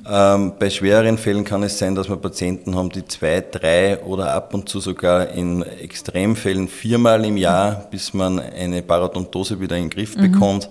ähm, 0.07 0.53
bei 0.59 0.69
schwereren 0.69 1.17
Fällen 1.17 1.43
kann 1.43 1.63
es 1.63 1.79
sein, 1.79 1.95
dass 1.95 2.09
wir 2.09 2.17
Patienten 2.17 2.75
haben, 2.75 2.89
die 2.89 3.05
zwei, 3.05 3.41
drei 3.41 3.99
oder 4.03 4.33
ab 4.33 4.53
und 4.53 4.69
zu 4.69 4.79
sogar 4.79 5.29
in 5.29 5.63
Extremfällen 5.63 6.67
viermal 6.67 7.25
im 7.25 7.37
Jahr, 7.37 7.87
bis 7.89 8.13
man 8.13 8.39
eine 8.39 8.83
Parodontose 8.83 9.59
wieder 9.59 9.77
in 9.77 9.85
den 9.85 9.89
Griff 9.89 10.15
mhm. 10.15 10.31
bekommt, 10.31 10.69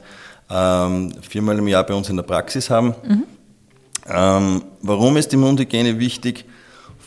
ähm, 0.48 1.12
viermal 1.20 1.58
im 1.58 1.66
Jahr 1.66 1.84
bei 1.84 1.94
uns 1.94 2.08
in 2.08 2.16
der 2.16 2.22
Praxis 2.22 2.70
haben. 2.70 2.94
Mhm. 3.04 3.24
Ähm, 4.08 4.62
warum 4.82 5.16
ist 5.16 5.32
die 5.32 5.36
Mundhygiene 5.36 5.98
wichtig? 5.98 6.44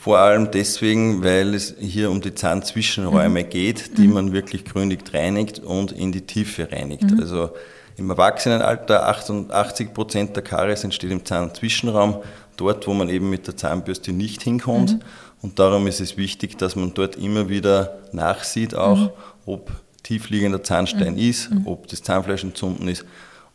Vor 0.02 0.18
allem 0.18 0.50
deswegen, 0.52 1.24
weil 1.24 1.54
es 1.54 1.76
hier 1.80 2.10
um 2.10 2.22
die 2.22 2.34
Zahnzwischenräume 2.34 3.44
mhm. 3.44 3.50
geht, 3.50 3.98
die 3.98 4.08
mhm. 4.08 4.14
man 4.14 4.34
wirklich 4.34 4.66
gründlich 4.66 5.02
reinigt 5.14 5.60
und 5.60 5.92
in 5.92 6.12
die 6.12 6.22
Tiefe 6.22 6.70
reinigt. 6.72 7.12
Mhm. 7.12 7.20
Also 7.20 7.52
im 8.00 8.10
Erwachsenenalter 8.10 9.08
88 9.08 9.94
Prozent 9.94 10.36
der 10.36 10.44
Karies 10.44 10.84
entsteht 10.84 11.12
im 11.12 11.26
Zahnzwischenraum, 11.26 12.22
dort, 12.58 12.88
wo 12.88 12.94
man 12.94 13.10
eben 13.10 13.30
mit 13.30 13.48
der 13.48 13.58
Zahnbürste 13.58 14.12
nicht 14.12 14.42
hinkommt. 14.42 14.94
Mhm. 14.94 15.02
Und 15.42 15.60
darum 15.60 15.88
ist 15.88 16.02
es 16.02 16.18
wichtig, 16.18 16.58
dass 16.58 16.76
man 16.76 16.94
dort 16.94 17.16
immer 17.16 17.50
wieder 17.50 18.00
nachsieht, 18.12 18.76
auch 18.76 18.98
mhm. 18.98 19.10
ob 19.46 19.72
tiefliegender 20.04 20.64
Zahnstein 20.64 21.14
mhm. 21.14 21.20
ist, 21.20 21.52
mhm. 21.52 21.68
ob 21.68 21.88
das 21.88 22.02
Zahnfleisch 22.02 22.44
entzünden 22.44 22.88
ist 22.88 23.06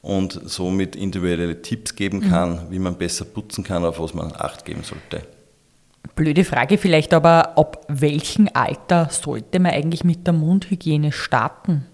und 0.03 0.39
somit 0.45 0.97
individuelle 0.97 1.63
Tipps 1.63 1.97
geben 1.97 2.19
mhm. 2.19 2.31
kann, 2.31 2.61
wie 2.71 2.79
man 2.79 2.97
besser 2.97 3.25
putzen 3.25 3.65
kann, 3.65 3.85
auf 3.85 3.99
was 3.99 4.15
man 4.15 4.33
Acht 4.33 4.65
geben 4.65 4.83
sollte. 4.83 5.27
Blöde 6.15 6.45
Frage 6.45 6.79
vielleicht, 6.79 7.15
aber 7.15 7.59
ab 7.59 7.87
welchem 7.89 8.49
Alter 8.53 9.09
sollte 9.11 9.59
man 9.59 9.73
eigentlich 9.73 10.05
mit 10.05 10.27
der 10.27 10.35
Mundhygiene 10.35 11.11
starten? 11.11 11.87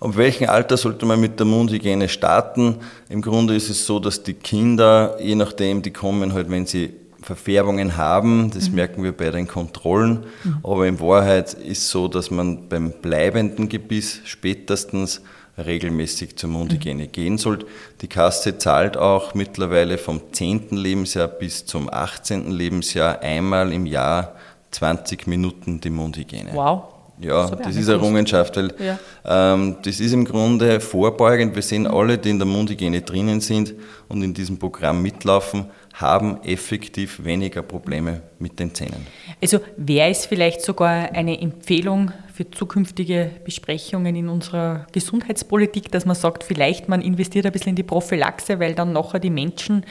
Ab 0.00 0.16
welchem 0.16 0.48
Alter 0.48 0.78
sollte 0.78 1.04
man 1.04 1.20
mit 1.20 1.38
der 1.38 1.46
Mundhygiene 1.46 2.08
starten? 2.08 2.76
Im 3.10 3.20
Grunde 3.20 3.54
ist 3.54 3.68
es 3.68 3.84
so, 3.84 3.98
dass 3.98 4.22
die 4.22 4.32
Kinder, 4.32 5.18
je 5.20 5.34
nachdem, 5.34 5.82
die 5.82 5.90
kommen 5.90 6.32
halt, 6.32 6.50
wenn 6.50 6.64
sie 6.64 6.94
Verfärbungen 7.20 7.98
haben, 7.98 8.50
das 8.50 8.70
mhm. 8.70 8.76
merken 8.76 9.02
wir 9.02 9.12
bei 9.12 9.30
den 9.30 9.46
Kontrollen, 9.46 10.24
mhm. 10.42 10.58
aber 10.62 10.86
in 10.86 11.00
Wahrheit 11.00 11.52
ist 11.52 11.82
es 11.82 11.90
so, 11.90 12.08
dass 12.08 12.30
man 12.30 12.68
beim 12.68 12.92
bleibenden 12.92 13.68
Gebiss 13.68 14.20
spätestens 14.24 15.20
regelmäßig 15.58 16.36
zur 16.36 16.48
Mundhygiene 16.48 17.04
mhm. 17.04 17.12
gehen 17.12 17.38
sollte. 17.38 17.66
Die 18.00 18.08
Kasse 18.08 18.56
zahlt 18.56 18.96
auch 18.96 19.34
mittlerweile 19.34 19.98
vom 19.98 20.20
10. 20.32 20.68
Lebensjahr 20.70 21.28
bis 21.28 21.66
zum 21.66 21.92
18. 21.92 22.50
Lebensjahr 22.50 23.20
einmal 23.20 23.70
im 23.70 23.84
Jahr 23.84 24.34
20 24.70 25.26
Minuten 25.26 25.80
die 25.80 25.90
Mundhygiene. 25.90 26.52
Wow. 26.54 26.89
Ja, 27.20 27.48
das, 27.48 27.58
das 27.60 27.76
ist 27.76 27.88
eine 27.88 27.98
Errungenschaft, 27.98 28.56
weil 28.56 28.72
ja. 28.78 28.98
ähm, 29.24 29.76
das 29.82 30.00
ist 30.00 30.12
im 30.12 30.24
Grunde 30.24 30.80
vorbeugend. 30.80 31.54
Wir 31.54 31.62
sehen 31.62 31.86
alle, 31.86 32.16
die 32.16 32.30
in 32.30 32.38
der 32.38 32.46
Mundhygiene 32.46 33.02
drinnen 33.02 33.40
sind 33.40 33.74
und 34.08 34.22
in 34.22 34.32
diesem 34.32 34.58
Programm 34.58 35.02
mitlaufen, 35.02 35.66
haben 35.94 36.42
effektiv 36.44 37.22
weniger 37.22 37.62
Probleme 37.62 38.22
mit 38.38 38.58
den 38.58 38.74
Zähnen. 38.74 39.06
Also 39.42 39.60
wäre 39.76 40.08
es 40.08 40.24
vielleicht 40.24 40.62
sogar 40.62 41.12
eine 41.12 41.40
Empfehlung 41.40 42.12
für 42.32 42.50
zukünftige 42.50 43.30
Besprechungen 43.44 44.16
in 44.16 44.28
unserer 44.28 44.86
Gesundheitspolitik, 44.92 45.90
dass 45.90 46.06
man 46.06 46.16
sagt, 46.16 46.42
vielleicht 46.42 46.88
man 46.88 47.02
investiert 47.02 47.44
ein 47.44 47.52
bisschen 47.52 47.70
in 47.70 47.76
die 47.76 47.82
Prophylaxe, 47.82 48.58
weil 48.60 48.74
dann 48.74 48.94
nachher 48.94 49.18
die 49.18 49.30
Menschen 49.30 49.84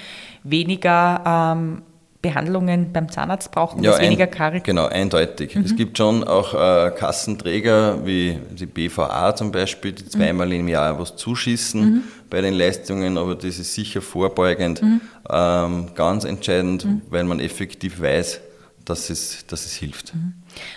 weniger 0.43 1.53
ähm, 1.55 1.83
Behandlungen 2.21 2.91
beim 2.91 3.09
Zahnarzt 3.09 3.51
brauchen, 3.51 3.81
ja, 3.81 3.97
weniger 3.97 4.27
Karies? 4.27 4.63
Genau, 4.63 4.87
eindeutig. 4.87 5.55
Mhm. 5.55 5.63
Es 5.63 5.75
gibt 5.75 5.97
schon 5.97 6.25
auch 6.25 6.53
äh, 6.53 6.91
Kassenträger 6.91 8.05
wie 8.05 8.37
die 8.51 8.65
BVA 8.65 9.33
zum 9.35 9.53
Beispiel, 9.53 9.93
die 9.93 10.05
zweimal 10.05 10.47
mhm. 10.47 10.53
im 10.53 10.67
Jahr 10.67 10.99
was 10.99 11.15
zuschießen 11.15 11.81
mhm. 11.81 12.03
bei 12.29 12.41
den 12.41 12.55
Leistungen, 12.55 13.17
aber 13.17 13.35
das 13.35 13.57
ist 13.57 13.73
sicher 13.73 14.01
vorbeugend, 14.01 14.81
mhm. 14.81 15.01
ähm, 15.29 15.87
ganz 15.95 16.25
entscheidend, 16.25 16.83
mhm. 16.83 17.01
weil 17.09 17.23
man 17.23 17.39
effektiv 17.39 18.01
weiß, 18.01 18.41
dass 18.83 19.09
es, 19.09 19.45
dass 19.47 19.65
es 19.65 19.75
hilft. 19.75 20.13
Mhm. 20.13 20.33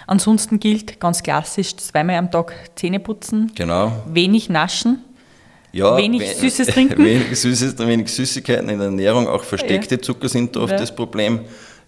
Ansonsten 0.07 0.61
gilt 0.61 1.01
ganz 1.01 1.25
klassisch 1.25 1.77
zweimal 1.77 2.17
am 2.17 2.31
Tag 2.31 2.53
Zähne 2.77 3.01
putzen, 3.01 3.51
genau. 3.57 3.93
wenig 4.07 4.49
naschen. 4.49 5.03
Ja, 5.73 5.97
wenig 5.97 6.37
Süßes 6.37 6.67
trinken. 6.75 7.03
Wenig 7.05 7.39
Süßes, 7.39 7.79
wenig 7.79 8.09
Süßigkeiten 8.09 8.69
in 8.69 8.79
der 8.79 8.87
Ernährung, 8.87 9.27
auch 9.27 9.43
versteckte 9.43 9.97
ja. 9.97 10.03
Zucker 10.03 10.29
sind 10.29 10.57
oft 10.57 10.73
ja. 10.73 10.79
das 10.79 10.95
Problem. 10.95 11.41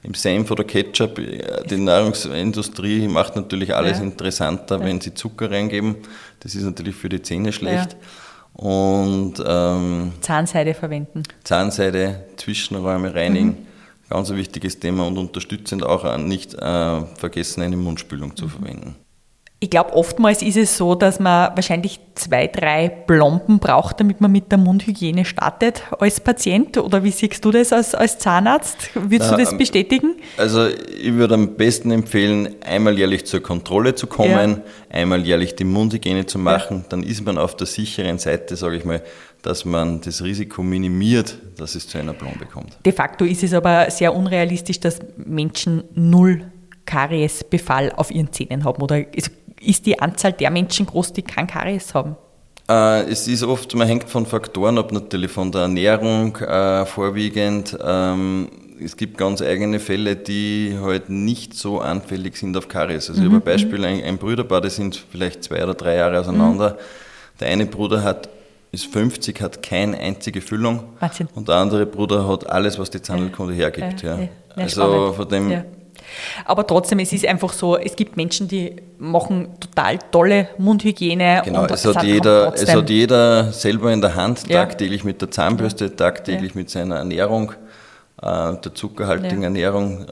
Im 0.03 0.13
Senf 0.13 0.51
oder 0.51 0.65
Ketchup, 0.65 1.19
äh, 1.19 1.67
die 1.69 1.79
Nahrungsindustrie 1.79 3.09
macht 3.09 3.37
natürlich 3.37 3.75
alles 3.75 3.99
ja. 3.99 4.05
interessanter, 4.05 4.81
wenn 4.81 5.01
sie 5.01 5.15
Zucker 5.15 5.51
reingeben. 5.51 5.97
Das 6.41 6.55
ist 6.55 6.65
natürlich 6.65 6.95
für 6.95 7.09
die 7.09 7.23
Zähne 7.23 7.53
schlecht. 7.53 7.97
Und 8.53 9.35
ähm, 9.45 10.13
Zahnseide 10.21 10.75
verwenden. 10.75 11.25
Zahnseide, 11.43 12.25
Zwischenräume 12.37 13.15
reinigen. 13.15 13.49
Mhm. 13.49 13.67
Ganz 14.11 14.31
ein 14.31 14.37
wichtiges 14.37 14.79
Thema 14.79 15.07
und 15.07 15.19
unterstützend 15.19 15.83
auch 15.85 16.17
nicht 16.19 16.55
äh, 16.55 17.01
vergessen, 17.17 17.63
eine 17.63 17.77
Mundspülung 17.77 18.37
zu 18.37 18.45
mhm. 18.45 18.51
verwenden. 18.51 18.97
Ich 19.61 19.71
glaube, 19.71 19.95
oftmals 19.95 20.43
ist 20.43 20.59
es 20.59 20.77
so, 20.77 20.95
dass 20.95 21.21
man 21.21 21.57
wahrscheinlich 21.57 21.99
zwei, 22.17 22.49
drei 22.49 22.89
Plomben 22.89 23.61
braucht, 23.61 23.99
damit 23.99 24.21
man 24.21 24.31
mit 24.31 24.53
der 24.53 24.59
Mundhygiene 24.59 25.25
startet 25.25 25.85
als 25.99 26.21
Patient. 26.21 26.77
Oder 26.77 27.03
wie 27.03 27.11
siehst 27.11 27.43
du 27.43 27.51
das 27.51 27.73
als, 27.73 27.95
als 27.95 28.19
Zahnarzt? 28.19 28.91
Würdest 28.95 29.31
Na, 29.31 29.37
du 29.37 29.43
das 29.43 29.53
ähm, 29.53 29.59
bestätigen? 29.59 30.17
Also 30.37 30.67
ich 30.67 31.15
würde 31.15 31.35
am 31.35 31.55
besten 31.55 31.93
empfehlen, 31.93 32.57
einmal 32.63 32.99
jährlich 32.99 33.25
zur 33.25 33.41
Kontrolle 33.41 33.95
zu 33.95 34.07
kommen, 34.07 34.51
ja. 34.51 34.63
einmal 34.91 35.25
jährlich 35.25 35.57
die 35.57 35.65
Mundhygiene 35.65 36.27
zu 36.27 36.39
machen. 36.39 36.79
Ja. 36.79 36.85
Dann 36.91 37.03
ist 37.03 37.25
man 37.25 37.39
auf 37.39 37.57
der 37.57 37.67
sicheren 37.67 38.19
Seite, 38.19 38.57
sage 38.57 38.77
ich 38.77 38.85
mal, 38.85 39.03
dass 39.41 39.65
man 39.65 40.01
das 40.03 40.23
Risiko 40.23 40.63
minimiert, 40.63 41.39
dass 41.57 41.75
es 41.75 41.89
zu 41.89 41.97
einer 41.97 42.13
Plombe 42.13 42.45
kommt. 42.45 42.77
De 42.85 42.93
facto 42.93 43.25
ist 43.25 43.43
es 43.43 43.55
aber 43.55 43.91
sehr 43.91 44.15
unrealistisch, 44.15 44.81
dass 44.81 44.99
Menschen 45.17 45.85
null 45.95 46.51
Kariesbefall 46.87 47.93
auf 47.97 48.11
ihren 48.11 48.33
Zähnen 48.33 48.65
haben. 48.65 48.83
Oder 48.83 49.05
ist 49.65 49.87
die 49.87 49.99
Anzahl 49.99 50.33
der 50.33 50.51
Menschen 50.51 50.87
groß, 50.87 51.13
die 51.13 51.23
kein 51.23 51.47
Karies 51.47 51.95
haben? 51.95 52.17
Äh, 52.69 53.03
es 53.11 53.29
ist 53.29 53.43
oft, 53.43 53.75
man 53.75 53.87
hängt 53.87 54.09
von 54.09 54.27
Faktoren 54.27 54.79
ab, 54.79 54.93
natürlich 54.93 55.31
von 55.31 55.53
der 55.53 55.63
Ernährung 55.63 56.37
äh, 56.37 56.87
vorwiegend. 56.87 57.77
Ähm, 57.85 58.49
es 58.83 58.97
gibt 58.97 59.19
ganz 59.19 59.43
eigene 59.43 59.79
Fälle, 59.79 60.17
die 60.17 60.77
halt 60.81 61.09
nicht 61.09 61.55
so 61.55 61.81
anfällig 61.81 62.37
sind 62.37 62.57
auf 62.57 62.69
Karies. 62.69 63.09
Also 63.09 63.21
mhm. 63.21 63.27
ich 63.27 63.33
habe 63.35 63.43
ein 63.43 63.45
Beispiel, 63.45 63.85
ein, 63.85 64.03
ein 64.03 64.19
Brüderpaar, 64.19 64.61
die 64.61 64.71
sind 64.71 65.03
vielleicht 65.11 65.45
zwei 65.45 65.63
oder 65.63 65.75
drei 65.75 65.97
Jahre 65.97 66.19
auseinander. 66.21 66.71
Mhm. 66.71 67.39
Der 67.41 67.49
eine 67.49 67.67
Bruder 67.67 68.03
hat 68.03 68.29
ist 68.75 68.87
50, 68.87 69.41
hat 69.41 69.63
keine 69.63 69.97
einzige 69.99 70.41
Füllung. 70.41 70.83
Wahnsinn. 70.99 71.29
Und 71.35 71.49
der 71.49 71.57
andere 71.57 71.87
Bruder 71.87 72.27
hat 72.29 72.51
alles, 72.51 72.79
was 72.79 72.91
die 72.91 73.01
Zahnheilkunde 73.01 73.55
hergibt. 73.55 74.03
Ja, 74.03 74.17
ja. 74.17 74.23
ja. 74.23 74.29
Also 74.57 75.13
von 75.17 75.29
dem 75.29 75.65
aber 76.45 76.67
trotzdem, 76.67 76.99
es 76.99 77.13
ist 77.13 77.27
einfach 77.27 77.53
so, 77.53 77.77
es 77.77 77.97
gibt 77.97 78.17
Menschen, 78.17 78.49
die 78.49 78.77
machen 78.99 79.49
total 79.61 79.99
tolle 80.11 80.49
Mundhygiene. 80.59 81.43
Genau, 81.45 81.65
es 81.67 81.85
hat, 81.85 82.03
jeder, 82.03 82.55
es 82.55 82.73
hat 82.75 82.91
jeder 82.91 83.53
selber 83.53 83.93
in 83.93 84.01
der 84.01 84.15
Hand, 84.15 84.49
ja. 84.49 84.65
tagtäglich 84.65 85.05
mit 85.05 85.21
der 85.21 85.31
Zahnbürste, 85.31 85.95
tagtäglich 85.95 86.55
ja. 86.55 86.61
mit 86.61 86.71
seiner 86.71 86.97
Ernährung, 86.97 87.53
äh, 88.23 88.25
der 88.25 88.75
zuckerhaltigen. 88.75 89.43
Ernährung, 89.43 90.07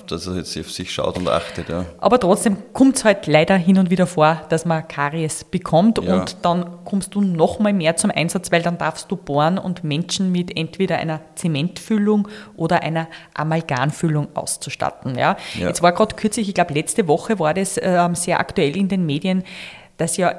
auf 0.00 0.06
das 0.06 0.26
er 0.26 0.36
jetzt 0.36 0.58
auf 0.58 0.70
sich 0.70 0.92
schaut 0.92 1.16
und 1.16 1.28
achtet. 1.28 1.68
Ja. 1.68 1.86
Aber 1.98 2.18
trotzdem 2.18 2.56
kommt 2.72 2.96
es 2.96 3.04
halt 3.04 3.26
leider 3.26 3.56
hin 3.56 3.78
und 3.78 3.90
wieder 3.90 4.06
vor, 4.06 4.42
dass 4.48 4.64
man 4.64 4.86
Karies 4.88 5.44
bekommt 5.44 6.02
ja. 6.02 6.14
und 6.14 6.38
dann 6.42 6.84
kommst 6.84 7.14
du 7.14 7.20
noch 7.20 7.58
mal 7.58 7.72
mehr 7.72 7.96
zum 7.96 8.10
Einsatz, 8.10 8.50
weil 8.50 8.62
dann 8.62 8.78
darfst 8.78 9.10
du 9.10 9.16
bohren 9.16 9.58
und 9.58 9.84
Menschen 9.84 10.32
mit 10.32 10.56
entweder 10.56 10.98
einer 10.98 11.20
Zementfüllung 11.34 12.28
oder 12.56 12.82
einer 12.82 13.08
Amalgamfüllung 13.34 14.28
auszustatten. 14.34 15.16
Ja. 15.18 15.36
Jetzt 15.54 15.82
war 15.82 15.92
gerade 15.92 16.16
kürzlich, 16.16 16.48
ich 16.48 16.54
glaube 16.54 16.74
letzte 16.74 17.08
Woche 17.08 17.38
war 17.38 17.54
das 17.54 17.76
äh, 17.76 18.08
sehr 18.14 18.40
aktuell 18.40 18.76
in 18.76 18.88
den 18.88 19.06
Medien, 19.06 19.44
dass 19.96 20.16
ja 20.16 20.34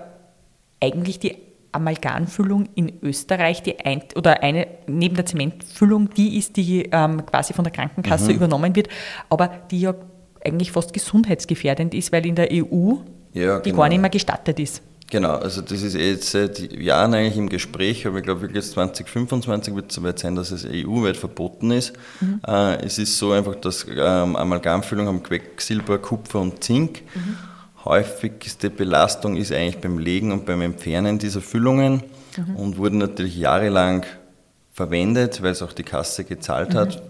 eigentlich 0.80 1.20
die 1.20 1.38
Amalgamfüllung 1.72 2.68
in 2.76 2.92
Österreich, 3.02 3.64
die 3.64 3.80
ein, 3.80 4.04
oder 4.16 4.44
eine 4.44 4.68
neben 4.88 5.16
der 5.16 5.26
Zementfüllung, 5.26 6.10
die 6.10 6.38
ist, 6.38 6.58
die 6.58 6.90
ähm, 6.92 7.26
quasi 7.26 7.54
von 7.54 7.64
der 7.64 7.72
Krankenkasse 7.72 8.30
mhm. 8.30 8.38
übernommen 8.38 8.76
wird, 8.76 8.90
aber 9.30 9.50
die 9.72 9.82
ja 9.82 9.94
eigentlich 10.44 10.72
fast 10.72 10.94
gesundheitsgefährdend 10.94 11.94
ist, 11.94 12.12
weil 12.12 12.26
in 12.26 12.36
der 12.36 12.50
EU 12.52 12.96
ja, 13.34 13.60
die 13.60 13.70
genau. 13.70 13.84
gar 13.84 13.90
nicht 13.90 14.02
mehr 14.02 14.10
gestattet 14.10 14.60
ist. 14.60 14.82
Genau, 15.10 15.36
also 15.36 15.62
das 15.62 15.82
ist 15.82 15.94
jetzt 15.96 16.32
seit 16.32 16.72
Jahren 16.72 17.14
eigentlich 17.14 17.36
im 17.36 17.50
Gespräch, 17.50 18.08
aber 18.08 18.20
ich 18.20 18.24
glaube 18.24 18.44
wirklich 18.44 18.64
2025 18.64 19.76
wird 19.76 19.90
es 19.90 19.96
soweit 19.96 20.20
sein, 20.20 20.36
dass 20.36 20.52
es 20.52 20.66
EU-weit 20.66 21.18
verboten 21.18 21.72
ist. 21.72 21.94
Mhm. 22.22 22.40
Äh, 22.48 22.86
es 22.86 22.98
ist 22.98 23.18
so 23.18 23.34
einfach, 23.34 23.56
dass 23.56 23.86
ähm, 23.90 24.38
Amalgamfüllung 24.38 25.08
haben 25.08 25.22
Quecksilber, 25.22 25.98
Kupfer 25.98 26.40
und 26.40 26.64
Zink. 26.64 27.02
Mhm 27.14 27.51
häufigste 27.86 28.70
Belastung 28.70 29.38
ist 29.38 29.52
eigentlich 29.52 29.80
beim 29.80 29.98
Legen 29.98 30.32
und 30.32 30.46
beim 30.46 30.62
Entfernen 30.62 31.20
dieser 31.20 31.42
Füllungen 31.42 32.04
mhm. 32.38 32.56
und 32.56 32.78
wurden 32.78 32.98
natürlich 32.98 33.38
jahrelang 33.38 34.06
verwendet, 34.72 35.42
weil 35.42 35.52
es 35.52 35.62
auch 35.62 35.74
die 35.74 35.84
Kasse 35.84 36.24
gezahlt 36.24 36.74
mhm. 36.74 36.78
hat. 36.78 37.02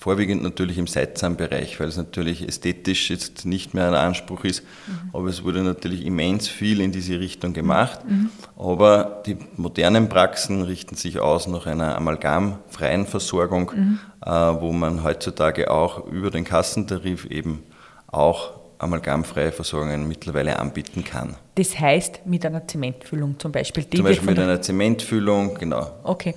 Vorwiegend 0.00 0.44
natürlich 0.44 0.78
im 0.78 0.86
Seitzahnbereich, 0.86 1.80
weil 1.80 1.88
es 1.88 1.96
natürlich 1.96 2.46
ästhetisch 2.46 3.10
jetzt 3.10 3.44
nicht 3.44 3.74
mehr 3.74 3.88
ein 3.88 3.94
Anspruch 3.94 4.44
ist. 4.44 4.62
Mhm. 4.62 5.10
Aber 5.12 5.28
es 5.28 5.42
wurde 5.42 5.64
natürlich 5.64 6.06
immens 6.06 6.46
viel 6.46 6.80
in 6.80 6.92
diese 6.92 7.18
Richtung 7.18 7.52
gemacht. 7.52 8.00
Mhm. 8.08 8.30
Aber 8.56 9.22
die 9.26 9.36
modernen 9.56 10.08
Praxen 10.08 10.62
richten 10.62 10.94
sich 10.94 11.18
aus 11.18 11.48
nach 11.48 11.66
einer 11.66 11.96
amalgamfreien 11.96 13.06
Versorgung, 13.06 13.72
mhm. 13.74 13.98
äh, 14.24 14.30
wo 14.30 14.72
man 14.72 15.02
heutzutage 15.02 15.68
auch 15.70 16.06
über 16.06 16.30
den 16.30 16.44
Kassentarif 16.44 17.24
eben 17.24 17.64
auch 18.06 18.52
amalgamfreie 18.78 19.52
Versorgungen 19.52 20.06
mittlerweile 20.06 20.58
anbieten 20.58 21.04
kann. 21.04 21.36
Das 21.56 21.78
heißt 21.78 22.26
mit 22.26 22.46
einer 22.46 22.66
Zementfüllung 22.66 23.38
zum 23.38 23.50
Beispiel? 23.50 23.88
zum 23.90 24.04
Beispiel 24.04 24.28
mit 24.28 24.38
einer 24.38 24.62
Zementfüllung, 24.62 25.54
genau. 25.54 25.90
Okay. 26.04 26.34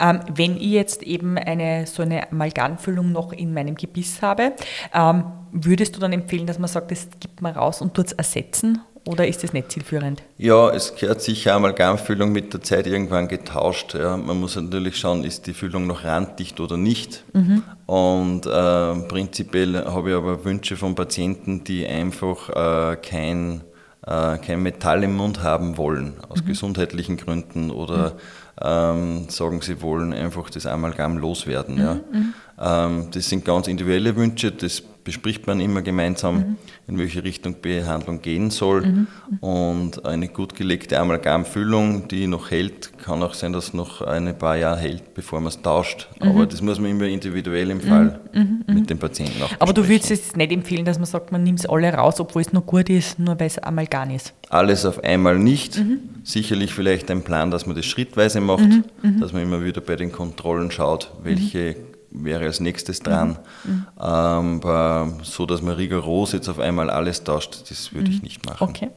Ähm, 0.00 0.20
wenn 0.34 0.56
ich 0.56 0.70
jetzt 0.70 1.02
eben 1.02 1.36
eine, 1.36 1.86
so 1.86 2.02
eine 2.02 2.30
Amalgamfüllung 2.30 3.12
noch 3.12 3.32
in 3.32 3.52
meinem 3.52 3.74
Gebiss 3.74 4.22
habe, 4.22 4.52
ähm, 4.94 5.24
würdest 5.52 5.94
du 5.94 6.00
dann 6.00 6.12
empfehlen, 6.12 6.46
dass 6.46 6.58
man 6.58 6.68
sagt, 6.68 6.90
das 6.90 7.08
gibt 7.20 7.42
man 7.42 7.54
raus 7.54 7.82
und 7.82 7.92
tut 7.94 8.06
es 8.06 8.12
ersetzen 8.12 8.80
oder 9.04 9.26
ist 9.26 9.42
das 9.42 9.52
nicht 9.52 9.72
zielführend? 9.72 10.22
Ja, 10.38 10.70
es 10.70 10.94
gehört 10.94 11.20
sicher 11.22 11.54
Amalgamfüllung 11.54 12.30
mit 12.30 12.52
der 12.52 12.62
Zeit 12.62 12.86
irgendwann 12.86 13.26
getauscht. 13.26 13.94
Ja. 13.94 14.16
Man 14.16 14.38
muss 14.38 14.54
natürlich 14.54 14.96
schauen, 14.96 15.24
ist 15.24 15.46
die 15.48 15.54
Füllung 15.54 15.88
noch 15.88 16.04
randdicht 16.04 16.60
oder 16.60 16.76
nicht. 16.76 17.24
Mhm. 17.32 17.64
Und 17.86 18.46
äh, 18.46 18.94
prinzipiell 19.08 19.84
habe 19.86 20.10
ich 20.10 20.16
aber 20.16 20.44
Wünsche 20.44 20.76
von 20.76 20.94
Patienten, 20.94 21.64
die 21.64 21.84
einfach 21.84 22.48
äh, 22.50 22.96
kein, 22.96 23.62
äh, 24.06 24.38
kein 24.38 24.62
Metall 24.62 25.02
im 25.02 25.16
Mund 25.16 25.42
haben 25.42 25.76
wollen, 25.76 26.14
aus 26.28 26.42
mhm. 26.42 26.46
gesundheitlichen 26.46 27.16
Gründen 27.16 27.72
oder 27.72 28.12
mhm. 28.12 29.22
ähm, 29.24 29.28
sagen, 29.30 29.62
sie 29.62 29.82
wollen 29.82 30.12
einfach 30.12 30.48
das 30.48 30.64
Amalgam 30.64 31.18
loswerden. 31.18 31.76
Ja. 31.78 31.94
Mhm. 31.94 32.00
Mhm. 32.12 32.34
Ähm, 32.60 33.08
das 33.12 33.28
sind 33.28 33.44
ganz 33.44 33.66
individuelle 33.66 34.14
Wünsche, 34.14 34.52
das 34.52 34.84
bespricht 35.04 35.46
man 35.46 35.60
immer 35.60 35.82
gemeinsam, 35.82 36.36
mhm. 36.36 36.56
in 36.86 36.98
welche 36.98 37.24
Richtung 37.24 37.56
Behandlung 37.60 38.22
gehen 38.22 38.50
soll. 38.50 38.82
Mhm. 38.82 39.06
Und 39.40 40.04
eine 40.04 40.28
gut 40.28 40.54
gelegte 40.54 40.98
Amalgamfüllung, 40.98 42.08
die 42.08 42.26
noch 42.26 42.50
hält, 42.50 42.96
kann 42.98 43.22
auch 43.22 43.34
sein, 43.34 43.52
dass 43.52 43.74
noch 43.74 44.02
ein 44.02 44.36
paar 44.38 44.56
Jahre 44.56 44.78
hält, 44.78 45.14
bevor 45.14 45.40
man 45.40 45.48
es 45.48 45.60
tauscht. 45.60 46.08
Mhm. 46.20 46.28
Aber 46.28 46.46
das 46.46 46.62
muss 46.62 46.78
man 46.78 46.90
immer 46.90 47.04
individuell 47.04 47.70
im 47.70 47.80
Fall 47.80 48.20
mhm. 48.32 48.40
Mhm. 48.40 48.64
Mhm. 48.66 48.74
mit 48.74 48.90
dem 48.90 48.98
Patienten 48.98 49.42
auch 49.42 49.50
Aber 49.58 49.72
du 49.72 49.88
würdest 49.88 50.10
es 50.10 50.36
nicht 50.36 50.52
empfehlen, 50.52 50.84
dass 50.84 50.98
man 50.98 51.06
sagt, 51.06 51.32
man 51.32 51.42
nimmt 51.42 51.60
es 51.60 51.66
alle 51.66 51.92
raus, 51.92 52.20
obwohl 52.20 52.42
es 52.42 52.52
nur 52.52 52.62
gut 52.62 52.88
ist, 52.88 53.18
nur 53.18 53.38
weil 53.40 53.48
es 53.48 53.58
Amalgam 53.58 54.10
ist? 54.10 54.34
Alles 54.48 54.84
auf 54.84 55.02
einmal 55.02 55.38
nicht. 55.38 55.80
Sicherlich 56.24 56.74
vielleicht 56.74 57.10
ein 57.10 57.22
Plan, 57.22 57.50
dass 57.50 57.66
man 57.66 57.74
das 57.74 57.86
schrittweise 57.86 58.40
macht, 58.40 58.68
dass 59.02 59.32
man 59.32 59.42
immer 59.42 59.64
wieder 59.64 59.80
bei 59.80 59.96
den 59.96 60.12
Kontrollen 60.12 60.70
schaut, 60.70 61.10
welche 61.22 61.76
wäre 62.12 62.44
als 62.44 62.60
nächstes 62.60 63.00
dran. 63.00 63.38
Mhm. 63.64 63.86
Ähm, 64.00 64.60
aber 64.62 65.12
so, 65.22 65.46
dass 65.46 65.62
man 65.62 65.74
rigoros 65.74 66.32
jetzt 66.32 66.48
auf 66.48 66.58
einmal 66.58 66.90
alles 66.90 67.24
tauscht, 67.24 67.70
das 67.70 67.92
würde 67.92 68.10
ich 68.10 68.18
mhm. 68.18 68.24
nicht 68.24 68.46
machen 68.46 68.68
okay. 68.68 68.90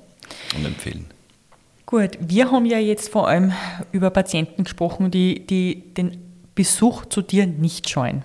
und 0.56 0.66
empfehlen. 0.66 1.06
Gut, 1.86 2.18
wir 2.20 2.52
haben 2.52 2.66
ja 2.66 2.80
jetzt 2.80 3.10
vor 3.10 3.28
allem 3.28 3.54
über 3.92 4.10
Patienten 4.10 4.64
gesprochen, 4.64 5.12
die, 5.12 5.46
die 5.46 5.94
den 5.94 6.18
Besuch 6.56 7.06
zu 7.06 7.22
dir 7.22 7.46
nicht 7.46 7.90
scheuen. 7.90 8.24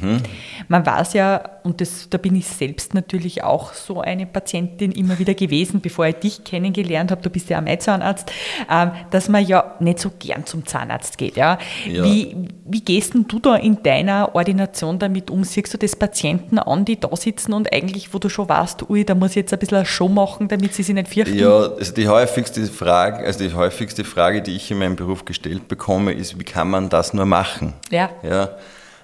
Mhm. 0.00 0.22
Man 0.68 0.86
weiß 0.86 1.14
ja, 1.14 1.42
und 1.62 1.80
das, 1.80 2.08
da 2.08 2.18
bin 2.18 2.36
ich 2.36 2.46
selbst 2.46 2.94
natürlich 2.94 3.42
auch 3.42 3.74
so 3.74 4.00
eine 4.00 4.26
Patientin 4.26 4.92
immer 4.92 5.18
wieder 5.18 5.34
gewesen, 5.34 5.80
bevor 5.80 6.06
ich 6.06 6.16
dich 6.16 6.44
kennengelernt 6.44 7.10
habe, 7.10 7.22
du 7.22 7.30
bist 7.30 7.50
ja 7.50 7.58
auch 7.58 7.64
mein 7.64 7.80
Zahnarzt, 7.80 8.30
ähm, 8.70 8.92
dass 9.10 9.28
man 9.28 9.44
ja 9.44 9.74
nicht 9.80 9.98
so 9.98 10.10
gern 10.18 10.46
zum 10.46 10.66
Zahnarzt 10.66 11.18
geht. 11.18 11.36
Ja? 11.36 11.58
ja. 11.88 12.04
Wie, 12.04 12.48
wie 12.64 12.80
gehst 12.80 13.14
denn 13.14 13.26
du 13.26 13.38
da 13.38 13.56
in 13.56 13.82
deiner 13.82 14.34
Ordination 14.34 14.98
damit 14.98 15.30
um? 15.30 15.44
Siehst 15.44 15.74
du 15.74 15.78
das 15.78 15.96
Patienten 15.96 16.58
an, 16.58 16.84
die 16.84 16.98
da 16.98 17.14
sitzen 17.16 17.52
und 17.52 17.72
eigentlich, 17.72 18.14
wo 18.14 18.18
du 18.18 18.28
schon 18.28 18.48
weißt, 18.48 18.88
ui, 18.88 19.04
da 19.04 19.14
muss 19.14 19.30
ich 19.30 19.36
jetzt 19.36 19.52
ein 19.52 19.58
bisschen 19.58 19.78
eine 19.78 19.86
Show 19.86 20.08
machen, 20.08 20.48
damit 20.48 20.74
sie 20.74 20.82
sich 20.82 20.94
nicht 20.94 21.08
fürchten? 21.08 21.38
Ja, 21.38 21.72
also 21.72 21.94
die 21.94 22.08
häufigste 22.08 22.64
Frage, 22.66 23.24
also 23.26 23.46
die 23.46 23.54
häufigste 23.54 24.04
Frage, 24.04 24.42
die 24.42 24.54
ich 24.56 24.70
in 24.70 24.78
meinem 24.78 24.96
Beruf 24.96 25.24
gestellt 25.24 25.68
bekomme, 25.68 26.12
ist, 26.12 26.38
wie 26.38 26.44
kann 26.44 26.70
man 26.70 26.88
das 26.88 27.12
nur 27.12 27.26
machen? 27.26 27.74
Ja. 27.90 28.10
ja 28.22 28.50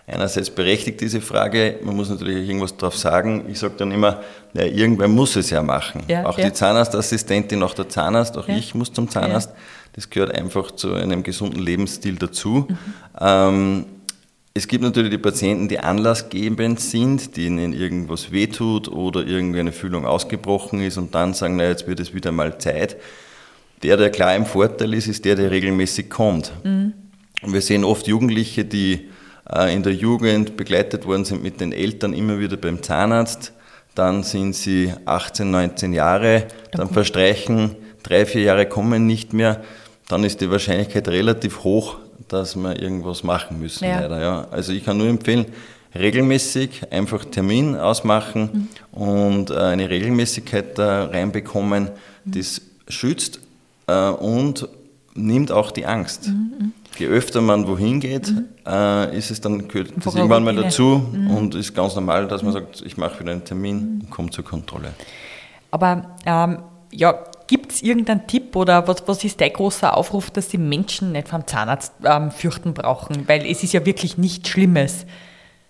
einerseits 0.07 0.51
berechtigt 0.51 1.01
diese 1.01 1.21
Frage, 1.21 1.79
man 1.83 1.97
muss 1.97 2.09
natürlich 2.09 2.49
irgendwas 2.49 2.77
drauf 2.77 2.97
sagen. 2.97 3.47
Ich 3.49 3.59
sage 3.59 3.75
dann 3.77 3.91
immer, 3.91 4.23
ja, 4.55 4.65
irgendwer 4.65 5.09
muss 5.09 5.37
es 5.37 5.51
ja 5.51 5.63
machen. 5.63 6.03
Ja, 6.09 6.27
auch 6.27 6.39
ja. 6.39 6.47
die 6.47 6.53
Zahnarztassistentin, 6.53 7.63
auch 7.63 7.75
der 7.75 7.89
Zahnarzt, 7.89 8.39
auch 8.39 8.49
ja. 8.49 8.57
ich 8.57 8.75
muss 8.75 8.93
zum 8.93 9.11
Zahnarzt. 9.11 9.51
Das 9.95 10.11
gehört 10.11 10.35
einfach 10.35 10.71
zu 10.73 10.95
einem 10.95 11.23
gesunden 11.23 11.61
Lebensstil 11.61 12.17
dazu. 12.17 12.67
Mhm. 12.69 12.79
Ähm, 13.21 13.87
es 14.55 14.69
gibt 14.69 14.83
natürlich 14.83 15.11
die 15.11 15.19
Patienten, 15.19 15.69
die 15.69 15.81
anlassgebend 15.81 16.81
sind, 16.81 17.37
denen 17.37 17.75
irgendwas 17.75 18.33
wehtut 18.33 18.89
oder 18.89 19.27
irgendwie 19.27 19.61
eine 19.61 19.73
Fühlung 19.73 20.07
ausgebrochen 20.07 20.81
ist 20.81 20.97
und 20.97 21.15
dann 21.15 21.35
sagen, 21.35 21.57
na, 21.57 21.65
jetzt 21.65 21.87
wird 21.87 22.01
es 22.01 22.15
wieder 22.15 22.33
mal 22.33 22.57
Zeit. 22.59 22.97
Der, 23.83 23.99
der 23.99 24.11
klar 24.11 24.35
im 24.35 24.47
Vorteil 24.47 24.95
ist, 24.95 25.09
ist 25.09 25.27
der, 25.27 25.35
der 25.35 25.51
regelmäßig 25.51 26.09
kommt. 26.09 26.53
Mhm. 26.65 26.95
Und 27.43 27.53
wir 27.53 27.61
sehen 27.61 27.85
oft 27.85 28.07
Jugendliche, 28.07 28.65
die 28.65 29.11
in 29.69 29.83
der 29.83 29.95
Jugend 29.95 30.57
begleitet 30.57 31.07
worden 31.07 31.25
sind 31.25 31.43
mit 31.43 31.61
den 31.61 31.73
Eltern 31.73 32.13
immer 32.13 32.39
wieder 32.39 32.57
beim 32.57 32.83
Zahnarzt. 32.83 33.53
Dann 33.95 34.23
sind 34.23 34.55
sie 34.55 34.93
18, 35.05 35.51
19 35.51 35.93
Jahre, 35.93 36.47
dann 36.73 36.91
verstreichen 36.91 37.77
drei, 38.07 38.27
vier 38.27 38.43
Jahre 38.43 38.67
kommen 38.67 39.07
nicht 39.07 39.33
mehr. 39.33 39.63
Dann 40.09 40.25
ist 40.25 40.41
die 40.41 40.51
Wahrscheinlichkeit 40.51 41.09
relativ 41.09 41.65
hoch, 41.65 41.97
dass 42.29 42.57
wir 42.57 42.81
irgendwas 42.81 43.23
machen 43.23 43.59
müssen. 43.59 43.85
Ja. 43.85 44.01
Leider, 44.01 44.21
ja. 44.21 44.49
Also 44.51 44.73
ich 44.73 44.85
kann 44.85 44.99
nur 44.99 45.09
empfehlen, 45.09 45.47
regelmäßig 45.95 46.93
einfach 46.93 47.25
Termin 47.25 47.75
ausmachen 47.77 48.69
mhm. 48.93 48.99
und 49.01 49.51
äh, 49.51 49.55
eine 49.55 49.91
Regelmäßigkeit 49.91 50.79
da 50.79 51.07
reinbekommen. 51.07 51.91
Mhm. 52.25 52.33
Das 52.33 52.61
schützt 52.89 53.41
äh, 53.87 54.09
und 54.11 54.69
nimmt 55.15 55.51
auch 55.51 55.71
die 55.71 55.87
Angst. 55.87 56.29
Mhm. 56.29 56.73
Mhm 57.01 57.07
je 57.07 57.07
öfter 57.09 57.41
man 57.41 57.67
wohin 57.67 58.01
geht, 58.01 58.31
mhm. 58.31 58.47
äh, 58.67 59.17
ist 59.17 59.31
es 59.31 59.41
dann 59.41 59.69
gehört 59.69 59.93
das 59.97 60.15
irgendwann 60.15 60.45
mal 60.45 60.55
dazu 60.55 61.07
mhm. 61.13 61.31
und 61.31 61.55
ist 61.55 61.75
ganz 61.75 61.95
normal, 61.95 62.27
dass 62.27 62.43
man 62.43 62.53
sagt, 62.53 62.83
ich 62.85 62.97
mache 62.97 63.21
wieder 63.21 63.33
einen 63.33 63.45
Termin 63.45 63.77
mhm. 63.77 64.01
und 64.03 64.11
komme 64.11 64.31
zur 64.31 64.45
Kontrolle. 64.45 64.93
Aber 65.71 66.17
ähm, 66.25 66.59
ja, 66.93 67.25
gibt 67.47 67.73
es 67.73 67.83
irgendeinen 67.83 68.27
Tipp 68.27 68.57
oder 68.57 68.87
was, 68.89 69.03
was 69.07 69.25
ist 69.25 69.41
dein 69.41 69.53
großer 69.53 69.97
Aufruf, 69.97 70.31
dass 70.31 70.49
die 70.49 70.59
Menschen 70.59 71.13
nicht 71.13 71.29
vom 71.29 71.47
Zahnarzt 71.47 71.93
ähm, 72.05 72.31
fürchten 72.31 72.75
brauchen? 72.75 73.29
Weil 73.29 73.47
es 73.47 73.63
ist 73.63 73.73
ja 73.73 73.85
wirklich 73.85 74.19
nichts 74.19 74.49
Schlimmes. 74.49 75.07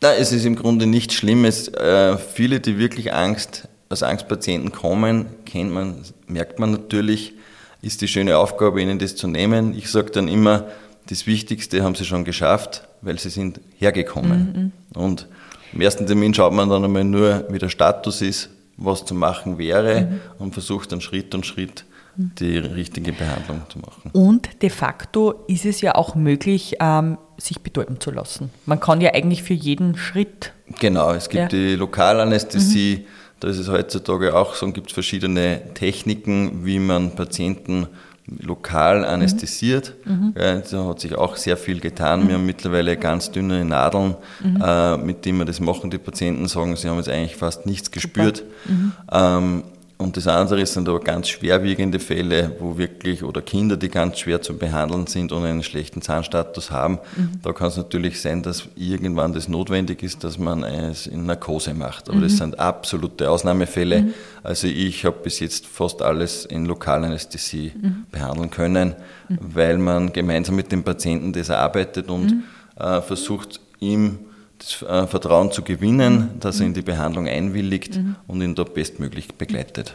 Na, 0.02 0.12
es 0.14 0.30
ist 0.32 0.44
im 0.44 0.56
Grunde 0.56 0.86
nichts 0.86 1.14
Schlimmes. 1.14 1.68
Äh, 1.68 2.18
viele, 2.18 2.60
die 2.60 2.78
wirklich 2.78 3.12
Angst, 3.12 3.68
als 3.88 4.02
Angstpatienten 4.02 4.72
kommen, 4.72 5.26
kennt 5.44 5.72
man, 5.72 6.02
merkt 6.26 6.58
man 6.58 6.72
natürlich, 6.72 7.34
ist 7.82 8.00
die 8.00 8.08
schöne 8.08 8.36
Aufgabe, 8.36 8.82
ihnen 8.82 8.98
das 8.98 9.16
zu 9.16 9.28
nehmen. 9.28 9.74
Ich 9.76 9.90
sage 9.90 10.10
dann 10.10 10.28
immer, 10.28 10.66
das 11.06 11.26
Wichtigste 11.26 11.82
haben 11.82 11.94
sie 11.94 12.04
schon 12.04 12.24
geschafft, 12.24 12.86
weil 13.00 13.18
sie 13.18 13.30
sind 13.30 13.60
hergekommen. 13.78 14.72
Mhm. 14.94 15.00
Und 15.00 15.28
im 15.72 15.80
ersten 15.80 16.06
Termin 16.06 16.34
schaut 16.34 16.52
man 16.52 16.68
dann 16.68 16.84
einmal 16.84 17.04
nur, 17.04 17.44
wie 17.50 17.58
der 17.58 17.68
Status 17.68 18.22
ist, 18.22 18.50
was 18.76 19.04
zu 19.04 19.14
machen 19.14 19.58
wäre 19.58 20.02
mhm. 20.02 20.20
und 20.38 20.52
versucht 20.52 20.92
dann 20.92 21.00
Schritt 21.00 21.34
und 21.34 21.46
Schritt 21.46 21.84
die 22.16 22.56
richtige 22.56 23.12
Behandlung 23.12 23.62
zu 23.68 23.78
machen. 23.78 24.10
Und 24.12 24.62
de 24.62 24.70
facto 24.70 25.44
ist 25.48 25.66
es 25.66 25.80
ja 25.82 25.94
auch 25.94 26.14
möglich, 26.14 26.76
ähm, 26.80 27.18
sich 27.36 27.60
betäuben 27.60 28.00
zu 28.00 28.10
lassen. 28.10 28.50
Man 28.64 28.80
kann 28.80 29.00
ja 29.00 29.12
eigentlich 29.12 29.42
für 29.42 29.54
jeden 29.54 29.96
Schritt. 29.96 30.52
Genau, 30.80 31.12
es 31.12 31.28
gibt 31.28 31.52
ja. 31.52 31.58
die 31.58 31.74
Lokalanästhesie, 31.74 33.00
mhm. 33.00 33.06
da 33.40 33.48
ist 33.48 33.58
es 33.58 33.68
heutzutage 33.68 34.34
auch 34.34 34.54
so, 34.54 34.70
gibt 34.72 34.88
es 34.88 34.94
verschiedene 34.94 35.60
Techniken, 35.74 36.64
wie 36.64 36.78
man 36.78 37.14
Patienten 37.14 37.86
lokal 38.26 39.04
anästhesiert. 39.04 39.94
Mhm. 40.04 40.34
Ja, 40.36 40.56
da 40.56 40.84
hat 40.86 41.00
sich 41.00 41.14
auch 41.14 41.36
sehr 41.36 41.56
viel 41.56 41.80
getan. 41.80 42.24
Mhm. 42.24 42.28
Wir 42.28 42.34
haben 42.34 42.46
mittlerweile 42.46 42.96
ganz 42.96 43.30
dünne 43.30 43.64
Nadeln, 43.64 44.16
mhm. 44.42 44.62
äh, 44.62 44.96
mit 44.96 45.24
denen 45.24 45.38
wir 45.38 45.44
das 45.44 45.60
machen. 45.60 45.90
Die 45.90 45.98
Patienten 45.98 46.48
sagen, 46.48 46.76
sie 46.76 46.88
haben 46.88 46.96
jetzt 46.96 47.08
eigentlich 47.08 47.36
fast 47.36 47.66
nichts 47.66 47.90
gespürt. 47.90 48.44
Mhm. 48.66 48.92
Ähm, 49.12 49.62
und 49.98 50.18
das 50.18 50.26
andere 50.26 50.66
sind 50.66 50.90
aber 50.90 51.00
ganz 51.00 51.28
schwerwiegende 51.28 51.98
Fälle, 51.98 52.54
wo 52.58 52.76
wirklich, 52.76 53.22
oder 53.22 53.40
Kinder, 53.40 53.78
die 53.78 53.88
ganz 53.88 54.18
schwer 54.18 54.42
zu 54.42 54.58
behandeln 54.58 55.06
sind 55.06 55.32
und 55.32 55.42
einen 55.44 55.62
schlechten 55.62 56.02
Zahnstatus 56.02 56.70
haben. 56.70 56.98
Mhm. 57.16 57.30
Da 57.42 57.52
kann 57.54 57.68
es 57.68 57.78
natürlich 57.78 58.20
sein, 58.20 58.42
dass 58.42 58.68
irgendwann 58.76 59.32
das 59.32 59.48
notwendig 59.48 60.02
ist, 60.02 60.22
dass 60.22 60.36
man 60.36 60.64
es 60.64 61.06
in 61.06 61.24
Narkose 61.24 61.72
macht. 61.72 62.10
Aber 62.10 62.18
mhm. 62.18 62.22
das 62.24 62.36
sind 62.36 62.58
absolute 62.58 63.30
Ausnahmefälle. 63.30 64.02
Mhm. 64.02 64.14
Also 64.42 64.66
ich 64.66 65.02
habe 65.06 65.16
bis 65.22 65.40
jetzt 65.40 65.66
fast 65.66 66.02
alles 66.02 66.44
in 66.44 66.66
Lokalanästhesie 66.66 67.72
mhm. 67.80 68.04
behandeln 68.10 68.50
können, 68.50 68.96
mhm. 69.30 69.38
weil 69.40 69.78
man 69.78 70.12
gemeinsam 70.12 70.56
mit 70.56 70.72
dem 70.72 70.84
Patienten 70.84 71.32
das 71.32 71.48
arbeitet 71.48 72.10
und 72.10 72.32
mhm. 72.32 72.42
äh, 72.78 73.00
versucht, 73.00 73.60
ihm 73.80 74.18
das 74.58 74.82
äh, 74.82 75.06
Vertrauen 75.06 75.50
zu 75.52 75.62
gewinnen, 75.62 76.32
mhm. 76.34 76.40
dass 76.40 76.60
er 76.60 76.66
in 76.66 76.74
die 76.74 76.82
Behandlung 76.82 77.28
einwilligt 77.28 77.96
mhm. 77.96 78.16
und 78.26 78.40
ihn 78.42 78.54
da 78.54 78.64
bestmöglich 78.64 79.34
begleitet. 79.34 79.94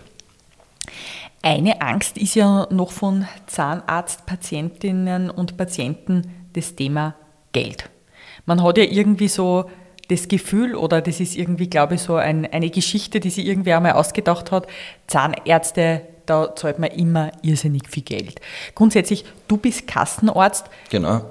Eine 1.42 1.82
Angst 1.82 2.18
ist 2.18 2.36
ja 2.36 2.68
noch 2.70 2.92
von 2.92 3.26
Zahnarztpatientinnen 3.48 5.30
und 5.30 5.58
Patienten 5.58 6.32
das 6.54 6.76
Thema 6.76 7.16
Geld. 7.52 7.90
Man 8.46 8.62
hat 8.64 8.78
ja 8.78 8.84
irgendwie 8.84 9.28
so 9.28 9.66
das 10.08 10.28
Gefühl, 10.28 10.76
oder 10.76 11.02
das 11.02 11.20
ist 11.20 11.36
irgendwie, 11.38 11.70
glaube 11.70 11.96
ich, 11.96 12.02
so 12.02 12.16
ein, 12.16 12.46
eine 12.52 12.70
Geschichte, 12.70 13.20
die 13.20 13.30
sich 13.30 13.46
irgendwer 13.46 13.78
einmal 13.78 13.94
ausgedacht 13.94 14.52
hat, 14.52 14.68
Zahnärzte, 15.08 16.02
da 16.26 16.56
zahlt 16.56 16.80
man 16.80 16.92
immer 16.92 17.32
irrsinnig 17.42 17.90
viel 17.90 18.04
Geld. 18.04 18.40
Grundsätzlich, 18.76 19.26
du 19.48 19.58
bist 19.58 19.88
Kassenarzt. 19.88 20.70
Genau. 20.90 21.26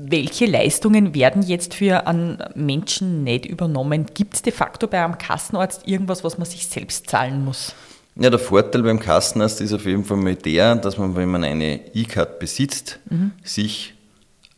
Welche 0.00 0.46
Leistungen 0.46 1.14
werden 1.14 1.42
jetzt 1.42 1.74
für 1.74 2.06
einen 2.06 2.38
Menschen 2.54 3.24
nicht 3.24 3.46
übernommen? 3.46 4.06
Gibt 4.14 4.34
es 4.34 4.42
de 4.42 4.52
facto 4.52 4.86
bei 4.86 5.04
einem 5.04 5.18
Kassenarzt 5.18 5.86
irgendwas, 5.86 6.22
was 6.24 6.38
man 6.38 6.46
sich 6.46 6.66
selbst 6.66 7.10
zahlen 7.10 7.44
muss? 7.44 7.74
Ja, 8.16 8.30
der 8.30 8.38
Vorteil 8.38 8.82
beim 8.82 8.98
Kassenarzt 8.98 9.60
ist 9.60 9.72
auf 9.72 9.86
jeden 9.86 10.04
Fall 10.04 10.16
mal 10.16 10.34
der, 10.34 10.76
dass 10.76 10.98
man, 10.98 11.14
wenn 11.14 11.28
man 11.28 11.44
eine 11.44 11.80
E-Card 11.94 12.38
besitzt, 12.38 12.98
mhm. 13.08 13.32
sich 13.44 13.94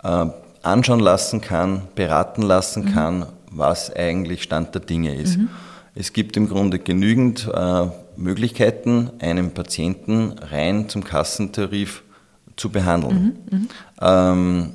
äh, 0.02 0.26
anschauen 0.62 1.00
lassen 1.00 1.40
kann, 1.40 1.82
beraten 1.94 2.42
lassen 2.42 2.84
mhm. 2.84 2.92
kann, 2.92 3.26
was 3.50 3.94
eigentlich 3.94 4.42
Stand 4.42 4.74
der 4.74 4.82
Dinge 4.82 5.14
ist. 5.14 5.38
Mhm. 5.38 5.48
Es 5.94 6.12
gibt 6.12 6.36
im 6.36 6.48
Grunde 6.48 6.78
genügend 6.78 7.50
äh, 7.52 7.86
Möglichkeiten, 8.16 9.10
einen 9.18 9.52
Patienten 9.52 10.34
rein 10.38 10.88
zum 10.88 11.04
Kassentarif 11.04 12.02
zu 12.56 12.70
behandeln. 12.70 13.38
Mhm. 13.50 13.58
mhm. 13.58 13.68
Ähm, 14.00 14.70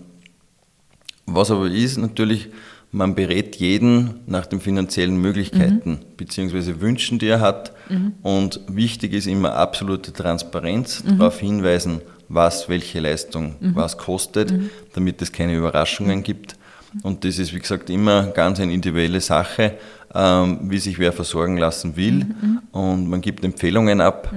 was 1.26 1.52
aber 1.52 1.68
ist 1.68 1.98
natürlich, 1.98 2.50
man 2.92 3.14
berät 3.14 3.58
jeden 3.58 4.22
nach 4.26 4.46
den 4.46 4.62
finanziellen 4.62 5.18
Möglichkeiten 5.18 5.92
mhm. 5.92 6.16
bzw. 6.18 6.80
Wünschen, 6.80 7.20
die 7.20 7.28
er 7.28 7.42
hat. 7.42 7.74
Mhm. 7.90 8.14
Und 8.22 8.62
wichtig 8.68 9.14
ist 9.14 9.28
immer 9.28 9.54
absolute 9.54 10.14
Transparenz, 10.14 11.04
mhm. 11.04 11.18
darauf 11.18 11.40
hinweisen, 11.40 12.02
was 12.30 12.70
welche 12.70 13.00
Leistung 13.00 13.56
mhm. 13.60 13.76
was 13.76 13.98
kostet, 13.98 14.52
mhm. 14.52 14.70
damit 14.94 15.22
es 15.22 15.32
keine 15.32 15.56
Überraschungen 15.56 16.24
gibt. 16.24 16.56
Und 17.04 17.26
das 17.26 17.40
ist, 17.40 17.54
wie 17.54 17.60
gesagt, 17.60 17.90
immer 17.90 18.28
ganz 18.28 18.60
eine 18.62 18.74
individuelle 18.74 19.20
Sache, 19.20 19.74
ähm, 20.14 20.60
wie 20.64 20.78
sich 20.78 20.98
wer 20.98 21.12
versorgen 21.12 21.58
lassen 21.58 21.98
will. 21.98 22.24
Mhm. 22.24 22.62
Und 22.72 23.10
man 23.10 23.20
gibt 23.20 23.44
Empfehlungen 23.44 24.00
ab. 24.00 24.34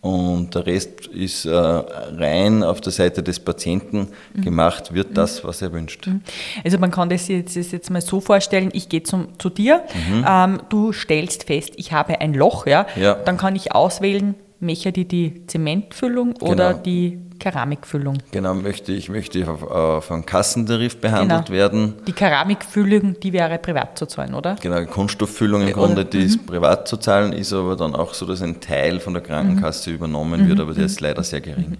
Und 0.00 0.54
der 0.54 0.64
Rest 0.64 1.08
ist 1.08 1.44
äh, 1.44 1.50
rein 1.50 2.62
auf 2.62 2.80
der 2.80 2.92
Seite 2.92 3.22
des 3.22 3.40
Patienten 3.40 4.08
mhm. 4.32 4.42
gemacht, 4.42 4.94
wird 4.94 5.16
das, 5.16 5.42
was 5.44 5.60
er 5.60 5.72
wünscht. 5.72 6.06
Mhm. 6.06 6.20
Also 6.64 6.78
man 6.78 6.92
kann 6.92 7.08
das 7.08 7.26
jetzt, 7.26 7.56
jetzt 7.56 7.90
mal 7.90 8.00
so 8.00 8.20
vorstellen, 8.20 8.70
ich 8.72 8.88
gehe 8.88 9.02
zum, 9.02 9.38
zu 9.38 9.50
dir, 9.50 9.82
mhm. 10.08 10.24
ähm, 10.28 10.60
du 10.68 10.92
stellst 10.92 11.44
fest, 11.44 11.72
ich 11.76 11.92
habe 11.92 12.20
ein 12.20 12.32
Loch, 12.32 12.66
ja? 12.66 12.86
ja. 12.94 13.14
dann 13.14 13.38
kann 13.38 13.56
ich 13.56 13.72
auswählen, 13.72 14.36
möchte 14.60 14.92
die 14.92 15.06
die 15.06 15.46
Zementfüllung 15.46 16.36
oder 16.42 16.74
genau. 16.74 16.82
die 16.82 17.18
Keramikfüllung. 17.38 18.18
Genau, 18.30 18.54
möchte 18.54 18.92
ich 18.92 19.08
möchte 19.08 19.48
auf, 19.48 20.10
einen 20.10 20.26
Kassentarif 20.26 21.00
behandelt 21.00 21.46
genau. 21.46 21.58
werden. 21.58 21.94
Die 22.06 22.12
Keramikfüllung, 22.12 23.18
die 23.20 23.32
wäre 23.32 23.58
privat 23.58 23.98
zu 23.98 24.06
zahlen, 24.06 24.34
oder? 24.34 24.56
Genau, 24.60 24.84
Kunststofffüllung 24.86 25.62
im 25.66 25.72
Grunde, 25.72 26.04
die 26.04 26.20
ist 26.20 26.42
mhm. 26.42 26.46
privat 26.46 26.88
zu 26.88 26.96
zahlen, 26.96 27.32
ist 27.32 27.52
aber 27.52 27.76
dann 27.76 27.94
auch 27.94 28.14
so, 28.14 28.26
dass 28.26 28.42
ein 28.42 28.60
Teil 28.60 29.00
von 29.00 29.14
der 29.14 29.22
Krankenkasse 29.22 29.90
mhm. 29.90 29.96
übernommen 29.96 30.48
wird, 30.48 30.58
mhm. 30.58 30.64
aber 30.64 30.74
der 30.74 30.86
ist 30.86 31.00
leider 31.00 31.22
sehr 31.22 31.40
gering. 31.40 31.78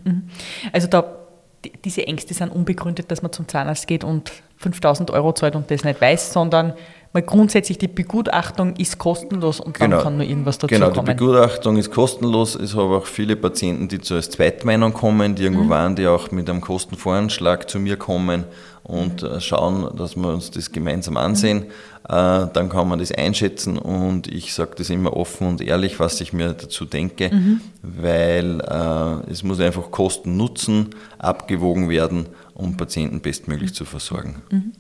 Also 0.73 0.89
da, 0.89 1.05
diese 1.85 2.07
Ängste 2.07 2.35
sind 2.35 2.51
unbegründet, 2.51 3.11
dass 3.11 3.23
man 3.23 3.33
zum 3.33 3.49
Zahnarzt 3.49 3.87
geht 3.87 4.05
und 4.05 4.33
5000 4.59 5.11
Euro 5.11 5.33
zahlt 5.33 5.57
und 5.57 5.71
das 5.71 5.85
nicht 5.85 6.01
weiß, 6.01 6.33
sondern 6.33 6.75
weil 7.13 7.23
grundsätzlich 7.23 7.79
die 7.79 7.89
Begutachtung 7.89 8.77
ist 8.77 8.99
kostenlos 8.99 9.61
und 9.61 9.81
dann 9.81 9.91
genau. 9.91 10.03
kann 10.03 10.17
nur 10.19 10.27
irgendwas 10.27 10.59
dazu 10.59 10.75
genau, 10.75 10.91
kommen. 10.91 11.07
Genau, 11.07 11.13
die 11.13 11.25
Begutachtung 11.25 11.77
ist 11.77 11.91
kostenlos. 11.91 12.55
Es 12.55 12.75
haben 12.75 12.93
auch 12.93 13.07
viele 13.07 13.37
Patienten, 13.37 13.89
die 13.89 14.01
zuerst 14.01 14.33
Zweitmeinung 14.33 14.93
kommen, 14.93 15.35
die 15.35 15.45
irgendwo 15.45 15.65
mhm. 15.65 15.71
waren, 15.71 15.97
die 15.97 16.07
auch 16.07 16.31
mit 16.31 16.51
einem 16.51 16.61
Kostenvoranschlag 16.61 17.69
zu 17.71 17.79
mir 17.79 17.97
kommen 17.97 18.45
und 18.83 19.23
mhm. 19.23 19.41
schauen, 19.41 19.97
dass 19.97 20.17
wir 20.17 20.29
uns 20.29 20.51
das 20.51 20.71
gemeinsam 20.71 21.17
ansehen. 21.17 21.59
Mhm. 21.59 21.65
Äh, 22.09 22.49
dann 22.53 22.69
kann 22.69 22.89
man 22.89 22.99
das 22.99 23.13
einschätzen 23.13 23.79
und 23.79 24.29
ich 24.29 24.55
sage 24.55 24.73
das 24.77 24.89
immer 24.89 25.15
offen 25.15 25.47
und 25.47 25.61
ehrlich, 25.61 26.01
was 26.01 26.21
ich 26.21 26.33
mir 26.33 26.55
dazu 26.55 26.85
denke, 26.85 27.31
mhm. 27.31 27.61
weil 27.83 28.61
äh, 28.61 29.31
es 29.31 29.43
muss 29.43 29.61
einfach 29.61 29.91
Kosten-Nutzen 29.91 30.91
abgewogen 31.19 31.89
werden, 31.89 32.27
um 32.55 32.77
Patienten 32.77 33.21
bestmöglich 33.21 33.75
zu 33.75 33.85
versorgen. 33.85 34.43
Mhm. 34.51 34.73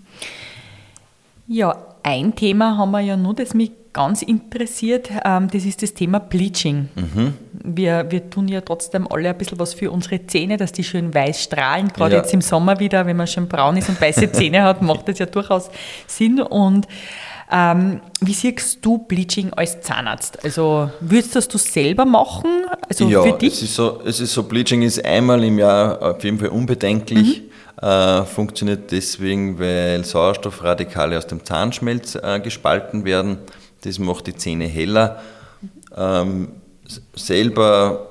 Ja, 1.46 1.76
ein 2.02 2.34
Thema 2.34 2.76
haben 2.76 2.90
wir 2.90 3.00
ja 3.00 3.16
nur, 3.16 3.34
das 3.34 3.54
mich 3.54 3.72
ganz 3.92 4.22
interessiert, 4.22 5.10
ähm, 5.24 5.48
das 5.52 5.64
ist 5.64 5.82
das 5.82 5.94
Thema 5.94 6.20
Bleaching. 6.20 6.88
Mhm. 6.94 7.34
Wir, 7.52 8.06
wir 8.10 8.30
tun 8.30 8.46
ja 8.48 8.60
trotzdem 8.60 9.10
alle 9.10 9.30
ein 9.30 9.38
bisschen 9.38 9.58
was 9.58 9.74
für 9.74 9.90
unsere 9.90 10.26
Zähne, 10.26 10.56
dass 10.56 10.72
die 10.72 10.84
schön 10.84 11.12
weiß 11.12 11.42
strahlen, 11.42 11.88
gerade 11.88 12.14
ja. 12.14 12.20
jetzt 12.20 12.32
im 12.32 12.40
Sommer 12.40 12.78
wieder, 12.78 13.06
wenn 13.06 13.16
man 13.16 13.26
schon 13.26 13.48
braun 13.48 13.76
ist 13.76 13.88
und 13.88 14.00
weiße 14.00 14.30
Zähne 14.32 14.62
hat, 14.62 14.82
macht 14.82 15.08
das 15.08 15.18
ja 15.18 15.26
durchaus 15.26 15.70
Sinn. 16.06 16.40
Und 16.40 16.86
ähm, 17.50 18.00
wie 18.20 18.34
siehst 18.34 18.84
du 18.84 18.98
Bleaching 18.98 19.52
als 19.54 19.80
Zahnarzt? 19.80 20.44
Also 20.44 20.90
würdest 21.00 21.34
du 21.34 21.40
das 21.40 21.64
selber 21.64 22.04
machen? 22.04 22.66
Also 22.88 23.08
ja, 23.08 23.22
für 23.22 23.32
dich? 23.32 23.54
Es 23.54 23.62
ist, 23.62 23.74
so, 23.74 24.00
es 24.04 24.20
ist 24.20 24.32
so, 24.32 24.44
Bleaching 24.44 24.82
ist 24.82 25.04
einmal 25.04 25.42
im 25.42 25.58
Jahr 25.58 26.00
auf 26.02 26.22
jeden 26.22 26.38
Fall 26.38 26.48
unbedenklich. 26.48 27.40
Mhm 27.40 27.47
äh, 27.80 28.24
funktioniert 28.24 28.90
deswegen, 28.90 29.58
weil 29.58 30.04
Sauerstoffradikale 30.04 31.16
aus 31.16 31.26
dem 31.26 31.44
Zahnschmelz 31.44 32.16
äh, 32.16 32.40
gespalten 32.40 33.04
werden. 33.04 33.38
Das 33.82 33.98
macht 33.98 34.26
die 34.26 34.34
Zähne 34.34 34.66
heller. 34.66 35.20
Ähm, 35.96 36.48
selber, 37.14 38.08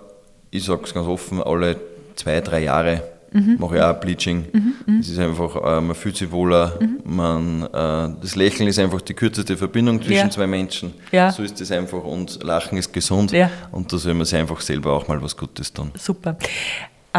ich 0.51 0.63
sage 0.63 0.81
es 0.83 0.93
ganz 0.93 1.07
offen, 1.07 1.41
alle 1.41 1.77
zwei, 2.15 2.41
drei 2.41 2.63
Jahre 2.63 3.03
mhm. 3.31 3.57
mache 3.59 3.77
ich 3.77 3.81
auch 3.81 3.99
Bleaching. 3.99 4.45
Mhm, 4.51 4.73
mhm. 4.85 4.99
Es 4.99 5.09
ist 5.09 5.19
einfach, 5.19 5.55
äh, 5.55 5.81
man 5.81 5.95
fühlt 5.95 6.17
sich 6.17 6.31
wohler. 6.31 6.79
Mhm. 6.79 6.99
Man, 7.03 7.63
äh, 7.63 8.21
das 8.21 8.35
Lächeln 8.35 8.69
ist 8.69 8.79
einfach 8.79 9.01
die 9.01 9.13
kürzeste 9.13 9.57
Verbindung 9.57 10.01
zwischen 10.01 10.13
ja. 10.13 10.29
zwei 10.29 10.47
Menschen. 10.47 10.93
Ja. 11.11 11.31
So 11.31 11.43
ist 11.43 11.59
es 11.59 11.71
einfach 11.71 12.03
und 12.03 12.43
Lachen 12.43 12.77
ist 12.77 12.91
gesund. 12.93 13.31
Ja. 13.31 13.49
Und 13.71 13.91
da 13.91 13.97
soll 13.97 14.13
man 14.13 14.25
sich 14.25 14.39
einfach 14.39 14.61
selber 14.61 14.93
auch 14.93 15.07
mal 15.07 15.21
was 15.21 15.35
Gutes 15.35 15.73
tun. 15.73 15.91
Super. 15.95 16.37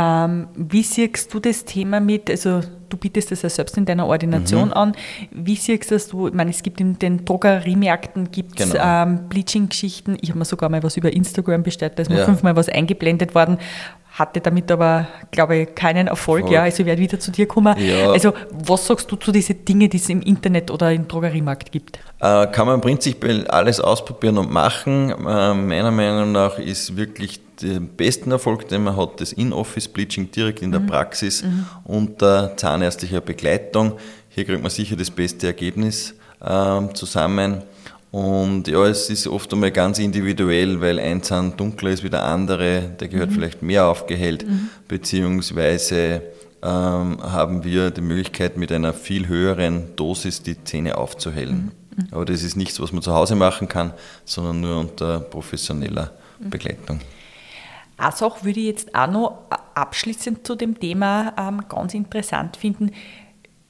Ähm, 0.00 0.46
wie 0.54 0.84
siehst 0.84 1.34
du 1.34 1.40
das 1.40 1.64
Thema 1.64 1.98
mit, 1.98 2.30
also 2.30 2.60
du 2.88 2.96
bietest 2.96 3.32
das 3.32 3.42
ja 3.42 3.48
selbst 3.48 3.76
in 3.76 3.84
deiner 3.84 4.06
Ordination 4.06 4.68
mhm. 4.68 4.74
an, 4.74 4.92
wie 5.32 5.56
siehst 5.56 5.90
du 5.90 5.94
das, 5.94 6.06
ich 6.12 6.34
meine, 6.34 6.50
es 6.50 6.62
gibt 6.62 6.80
in 6.80 7.00
den 7.00 7.24
Drogeriemärkten 7.24 8.30
gibt's, 8.30 8.70
genau. 8.70 8.80
ähm, 8.80 9.28
Bleaching-Geschichten, 9.28 10.16
ich 10.20 10.28
habe 10.28 10.38
mir 10.38 10.44
sogar 10.44 10.68
mal 10.68 10.84
was 10.84 10.96
über 10.96 11.12
Instagram 11.12 11.64
bestellt, 11.64 11.94
da 11.96 12.02
ist 12.02 12.10
mir 12.10 12.18
ja. 12.18 12.24
fünfmal 12.26 12.54
was 12.54 12.68
eingeblendet 12.68 13.34
worden, 13.34 13.58
hatte 14.18 14.40
damit 14.40 14.70
aber, 14.70 15.06
glaube 15.30 15.56
ich, 15.56 15.74
keinen 15.74 16.08
Erfolg, 16.08 16.42
Erfolg. 16.42 16.52
ja, 16.52 16.62
also 16.62 16.80
ich 16.80 16.86
werde 16.86 17.00
wieder 17.00 17.20
zu 17.20 17.30
dir 17.30 17.46
kommen. 17.46 17.78
Ja. 17.78 18.10
Also 18.10 18.32
was 18.50 18.86
sagst 18.86 19.10
du 19.10 19.16
zu 19.16 19.32
diesen 19.32 19.64
Dingen, 19.64 19.88
die 19.88 19.96
es 19.96 20.08
im 20.08 20.20
Internet 20.22 20.70
oder 20.70 20.92
im 20.92 21.06
Drogeriemarkt 21.06 21.70
gibt? 21.70 21.98
Äh, 22.20 22.46
kann 22.48 22.66
man 22.66 22.80
prinzipiell 22.80 23.46
alles 23.46 23.80
ausprobieren 23.80 24.38
und 24.38 24.50
machen. 24.50 25.10
Äh, 25.10 25.54
meiner 25.54 25.90
Meinung 25.90 26.32
nach 26.32 26.58
ist 26.58 26.96
wirklich 26.96 27.40
den 27.62 27.88
besten 27.88 28.30
Erfolg, 28.30 28.68
den 28.68 28.84
man 28.84 28.96
hat, 28.96 29.20
das 29.20 29.32
In-Office-Bleaching 29.32 30.30
direkt 30.30 30.62
in 30.62 30.70
der 30.70 30.80
mhm. 30.80 30.86
Praxis 30.86 31.42
mhm. 31.42 31.66
unter 31.84 32.56
zahnärztlicher 32.56 33.20
Begleitung. 33.20 33.94
Hier 34.28 34.44
kriegt 34.44 34.62
man 34.62 34.70
sicher 34.70 34.96
das 34.96 35.10
beste 35.10 35.48
Ergebnis 35.48 36.14
äh, 36.40 36.80
zusammen. 36.94 37.62
Und 38.10 38.68
ja, 38.68 38.86
es 38.86 39.10
ist 39.10 39.26
oft 39.26 39.52
einmal 39.52 39.70
ganz 39.70 39.98
individuell, 39.98 40.80
weil 40.80 40.98
ein 40.98 41.22
Zahn 41.22 41.56
dunkler 41.56 41.90
ist 41.90 42.02
wie 42.02 42.10
der 42.10 42.24
andere, 42.24 42.96
der 42.98 43.08
gehört 43.08 43.30
mhm. 43.30 43.34
vielleicht 43.34 43.62
mehr 43.62 43.86
aufgehellt, 43.86 44.48
mhm. 44.48 44.70
beziehungsweise 44.88 46.22
ähm, 46.62 47.22
haben 47.22 47.64
wir 47.64 47.90
die 47.90 48.00
Möglichkeit, 48.00 48.56
mit 48.56 48.72
einer 48.72 48.94
viel 48.94 49.28
höheren 49.28 49.94
Dosis 49.96 50.42
die 50.42 50.62
Zähne 50.64 50.96
aufzuhellen. 50.96 51.72
Mhm. 51.96 52.08
Aber 52.10 52.24
das 52.24 52.42
ist 52.42 52.56
nichts, 52.56 52.80
was 52.80 52.92
man 52.92 53.02
zu 53.02 53.12
Hause 53.12 53.34
machen 53.34 53.68
kann, 53.68 53.92
sondern 54.24 54.60
nur 54.62 54.78
unter 54.78 55.20
professioneller 55.20 56.12
mhm. 56.38 56.50
Begleitung. 56.50 57.00
Eine 57.98 58.12
Sache 58.12 58.44
würde 58.44 58.60
ich 58.60 58.66
jetzt 58.66 58.94
auch 58.94 59.10
noch 59.10 59.38
abschließend 59.74 60.46
zu 60.46 60.54
dem 60.54 60.78
Thema 60.78 61.34
ähm, 61.36 61.64
ganz 61.68 61.94
interessant 61.94 62.56
finden. 62.56 62.92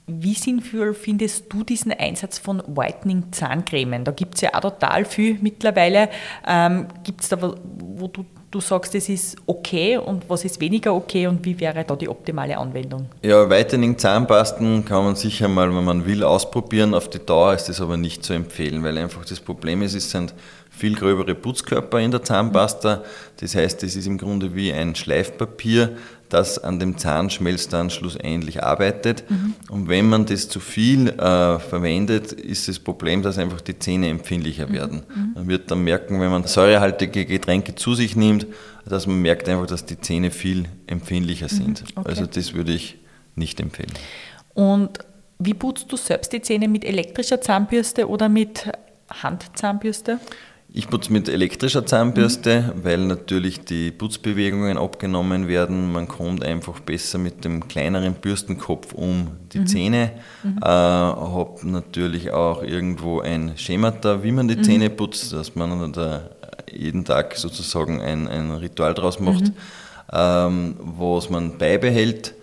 Wie 0.08 0.32
sinnvoll 0.32 0.94
findest 0.94 1.52
du 1.52 1.62
diesen 1.62 1.92
Einsatz 1.92 2.38
von 2.38 2.62
Whitening 2.66 3.24
Zahncremen? 3.30 4.04
Da 4.04 4.12
gibt 4.12 4.36
es 4.36 4.40
ja 4.40 4.54
auch 4.54 4.60
total 4.60 5.04
viel 5.04 5.38
mittlerweile. 5.40 6.08
Ähm, 6.46 6.86
gibt 7.04 7.20
es 7.20 7.28
da, 7.28 7.38
wo 7.40 8.08
du, 8.08 8.24
du 8.50 8.60
sagst, 8.60 8.94
es 8.94 9.10
ist 9.10 9.36
okay 9.44 9.98
und 9.98 10.28
was 10.30 10.46
ist 10.46 10.60
weniger 10.60 10.94
okay 10.94 11.26
und 11.26 11.44
wie 11.44 11.60
wäre 11.60 11.84
da 11.84 11.94
die 11.94 12.08
optimale 12.08 12.56
Anwendung? 12.56 13.06
Ja, 13.22 13.50
Whitening 13.50 13.98
Zahnpasten 13.98 14.84
kann 14.86 15.04
man 15.04 15.14
sicher 15.14 15.46
mal, 15.46 15.68
wenn 15.76 15.84
man 15.84 16.06
will, 16.06 16.24
ausprobieren. 16.24 16.94
Auf 16.94 17.10
die 17.10 17.18
Dauer 17.18 17.52
ist 17.52 17.68
das 17.68 17.82
aber 17.82 17.98
nicht 17.98 18.24
zu 18.24 18.32
empfehlen, 18.32 18.82
weil 18.82 18.96
einfach 18.96 19.26
das 19.26 19.40
Problem 19.40 19.82
ist, 19.82 19.94
es 19.94 20.10
sind 20.10 20.34
viel 20.70 20.94
gröbere 20.94 21.34
Putzkörper 21.34 21.98
in 22.00 22.12
der 22.12 22.22
Zahnpasta. 22.22 23.02
Das 23.40 23.54
heißt, 23.54 23.82
es 23.82 23.96
ist 23.96 24.06
im 24.06 24.16
Grunde 24.16 24.54
wie 24.54 24.72
ein 24.72 24.94
Schleifpapier, 24.94 25.96
das 26.28 26.58
an 26.58 26.78
dem 26.78 26.98
Zahnschmelz 26.98 27.68
dann 27.68 27.90
schlussendlich 27.90 28.62
arbeitet. 28.62 29.28
Mhm. 29.30 29.54
Und 29.68 29.88
wenn 29.88 30.08
man 30.08 30.26
das 30.26 30.48
zu 30.48 30.60
viel 30.60 31.08
äh, 31.08 31.58
verwendet, 31.58 32.32
ist 32.32 32.68
das 32.68 32.78
Problem, 32.78 33.22
dass 33.22 33.38
einfach 33.38 33.60
die 33.60 33.78
Zähne 33.78 34.08
empfindlicher 34.08 34.66
mhm. 34.66 34.72
werden. 34.72 35.02
Mhm. 35.08 35.32
Man 35.34 35.48
wird 35.48 35.70
dann 35.70 35.82
merken, 35.84 36.20
wenn 36.20 36.30
man 36.30 36.44
säurehaltige 36.44 37.24
Getränke 37.24 37.74
zu 37.74 37.94
sich 37.94 38.16
nimmt, 38.16 38.46
dass 38.84 39.06
man 39.06 39.20
merkt 39.20 39.48
einfach, 39.48 39.66
dass 39.66 39.84
die 39.84 40.00
Zähne 40.00 40.30
viel 40.30 40.66
empfindlicher 40.86 41.46
mhm. 41.46 41.56
sind. 41.56 41.84
Okay. 41.94 42.08
Also 42.08 42.26
das 42.26 42.54
würde 42.54 42.72
ich 42.72 42.98
nicht 43.34 43.60
empfehlen. 43.60 43.92
Und 44.54 44.98
Wie 45.38 45.54
putzt 45.54 45.90
du 45.92 45.96
selbst 45.96 46.32
die 46.32 46.42
Zähne 46.42 46.66
mit 46.66 46.84
elektrischer 46.84 47.40
Zahnbürste 47.40 48.08
oder 48.08 48.28
mit 48.28 48.68
Handzahnbürste? 49.08 50.18
Ich 50.70 50.88
putze 50.88 51.10
mit 51.12 51.30
elektrischer 51.30 51.86
Zahnbürste, 51.86 52.60
mhm. 52.60 52.84
weil 52.84 52.98
natürlich 52.98 53.60
die 53.60 53.90
Putzbewegungen 53.90 54.76
abgenommen 54.76 55.48
werden. 55.48 55.90
Man 55.90 56.08
kommt 56.08 56.44
einfach 56.44 56.80
besser 56.80 57.16
mit 57.16 57.44
dem 57.44 57.68
kleineren 57.68 58.14
Bürstenkopf 58.14 58.92
um 58.92 59.28
die 59.52 59.60
mhm. 59.60 59.66
Zähne. 59.66 60.10
Mhm. 60.42 60.58
Äh, 60.62 60.66
habe 60.66 61.58
natürlich 61.64 62.32
auch 62.32 62.62
irgendwo 62.62 63.20
ein 63.20 63.56
Schemata, 63.56 64.22
wie 64.22 64.32
man 64.32 64.46
die 64.46 64.56
mhm. 64.56 64.62
Zähne 64.62 64.90
putzt, 64.90 65.32
dass 65.32 65.54
man 65.56 65.92
da 65.92 66.28
jeden 66.70 67.04
Tag 67.06 67.36
sozusagen 67.36 68.02
ein, 68.02 68.28
ein 68.28 68.50
Ritual 68.50 68.92
draus 68.92 69.20
macht, 69.20 69.44
mhm. 69.44 69.54
ähm, 70.12 70.76
was 70.78 71.30
man 71.30 71.56
beibehält. 71.56 72.34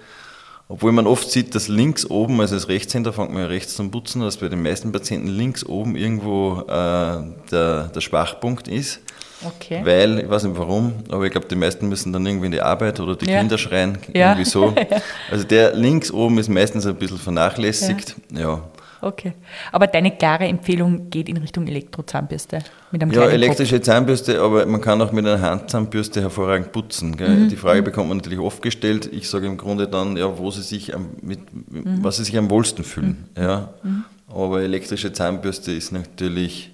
Obwohl 0.68 0.92
man 0.92 1.06
oft 1.06 1.30
sieht, 1.30 1.54
dass 1.54 1.68
links 1.68 2.10
oben, 2.10 2.42
also 2.42 2.56
als 2.56 2.68
Rechtshänder 2.68 3.14
fängt 3.14 3.32
man 3.32 3.44
ja 3.44 3.48
rechts 3.48 3.76
zum 3.76 3.92
Putzen, 3.92 4.22
dass 4.22 4.38
bei 4.38 4.50
den 4.50 4.64
meisten 4.64 4.92
Patienten 4.92 5.28
links 5.28 5.64
oben 5.64 5.96
irgendwo 5.96 6.62
äh, 6.62 7.22
der, 7.52 7.92
der 7.94 8.02
Schwachpunkt 8.02 8.68
ist. 8.68 9.00
Okay. 9.44 9.82
Weil, 9.84 10.20
ich 10.20 10.30
weiß 10.30 10.46
nicht 10.46 10.58
warum, 10.58 10.94
aber 11.10 11.26
ich 11.26 11.32
glaube, 11.32 11.48
die 11.48 11.56
meisten 11.56 11.88
müssen 11.88 12.12
dann 12.12 12.26
irgendwie 12.26 12.48
in 12.48 12.52
die 12.52 12.62
Arbeit 12.62 13.00
oder 13.00 13.16
die 13.16 13.30
ja. 13.30 13.40
Kinder 13.40 13.60
schreien, 13.60 14.00
ja. 14.12 14.32
irgendwie 14.32 14.50
so. 14.50 14.74
Also 15.30 15.44
der 15.44 15.76
links 15.76 16.10
oben 16.10 16.40
ist 16.40 16.50
meistens 16.50 16.88
ein 16.88 16.96
bisschen 16.96 17.18
vernachlässigt. 17.20 18.16
Ja. 18.32 18.40
ja. 18.40 18.62
Okay. 19.06 19.34
Aber 19.72 19.86
deine 19.86 20.10
klare 20.10 20.46
Empfehlung 20.46 21.12
geht 21.12 21.30
in 21.30 21.38
Richtung 21.38 21.68
Elektrozahnbürste 21.68 22.64
mit 22.92 23.04
einem 23.04 23.12
Ja, 23.12 23.28
elektrische 23.28 23.76
Kopf. 23.76 23.86
Zahnbürste, 23.86 24.42
aber 24.42 24.66
man 24.66 24.82
kann 24.82 25.00
auch 25.00 25.12
mit 25.12 25.28
einer 25.28 25.40
Handzahnbürste 25.40 26.22
hervorragend 26.22 26.72
putzen. 26.72 27.12
Mhm. 27.12 27.50
Die 27.50 27.56
Frage 27.56 27.82
mhm. 27.82 27.86
bekommt 27.86 28.10
man 28.10 28.18
natürlich 28.18 28.40
oft 28.40 28.64
gestellt. 28.64 29.08
Ich 29.14 29.30
sage 29.30 29.46
im 29.46 29.58
Grunde 29.58 29.88
dann, 29.88 30.18
ja, 30.18 30.40
wo 30.40 30.50
sie 30.50 30.64
sich 30.64 30.96
am, 30.96 31.10
mit, 31.22 31.40
mhm. 31.54 32.04
was 32.04 32.18
sie 32.18 32.24
sich 32.24 32.36
am 32.36 32.50
wohlsten 32.50 32.84
fühlen. 32.84 33.30
Mhm. 33.36 33.44
Ja. 33.44 33.74
Mhm. 33.84 34.06
Aber 34.28 34.64
elektrische 34.64 35.14
Zahnbürste 35.14 35.72
ist 35.72 35.92
natürlich 35.92 36.72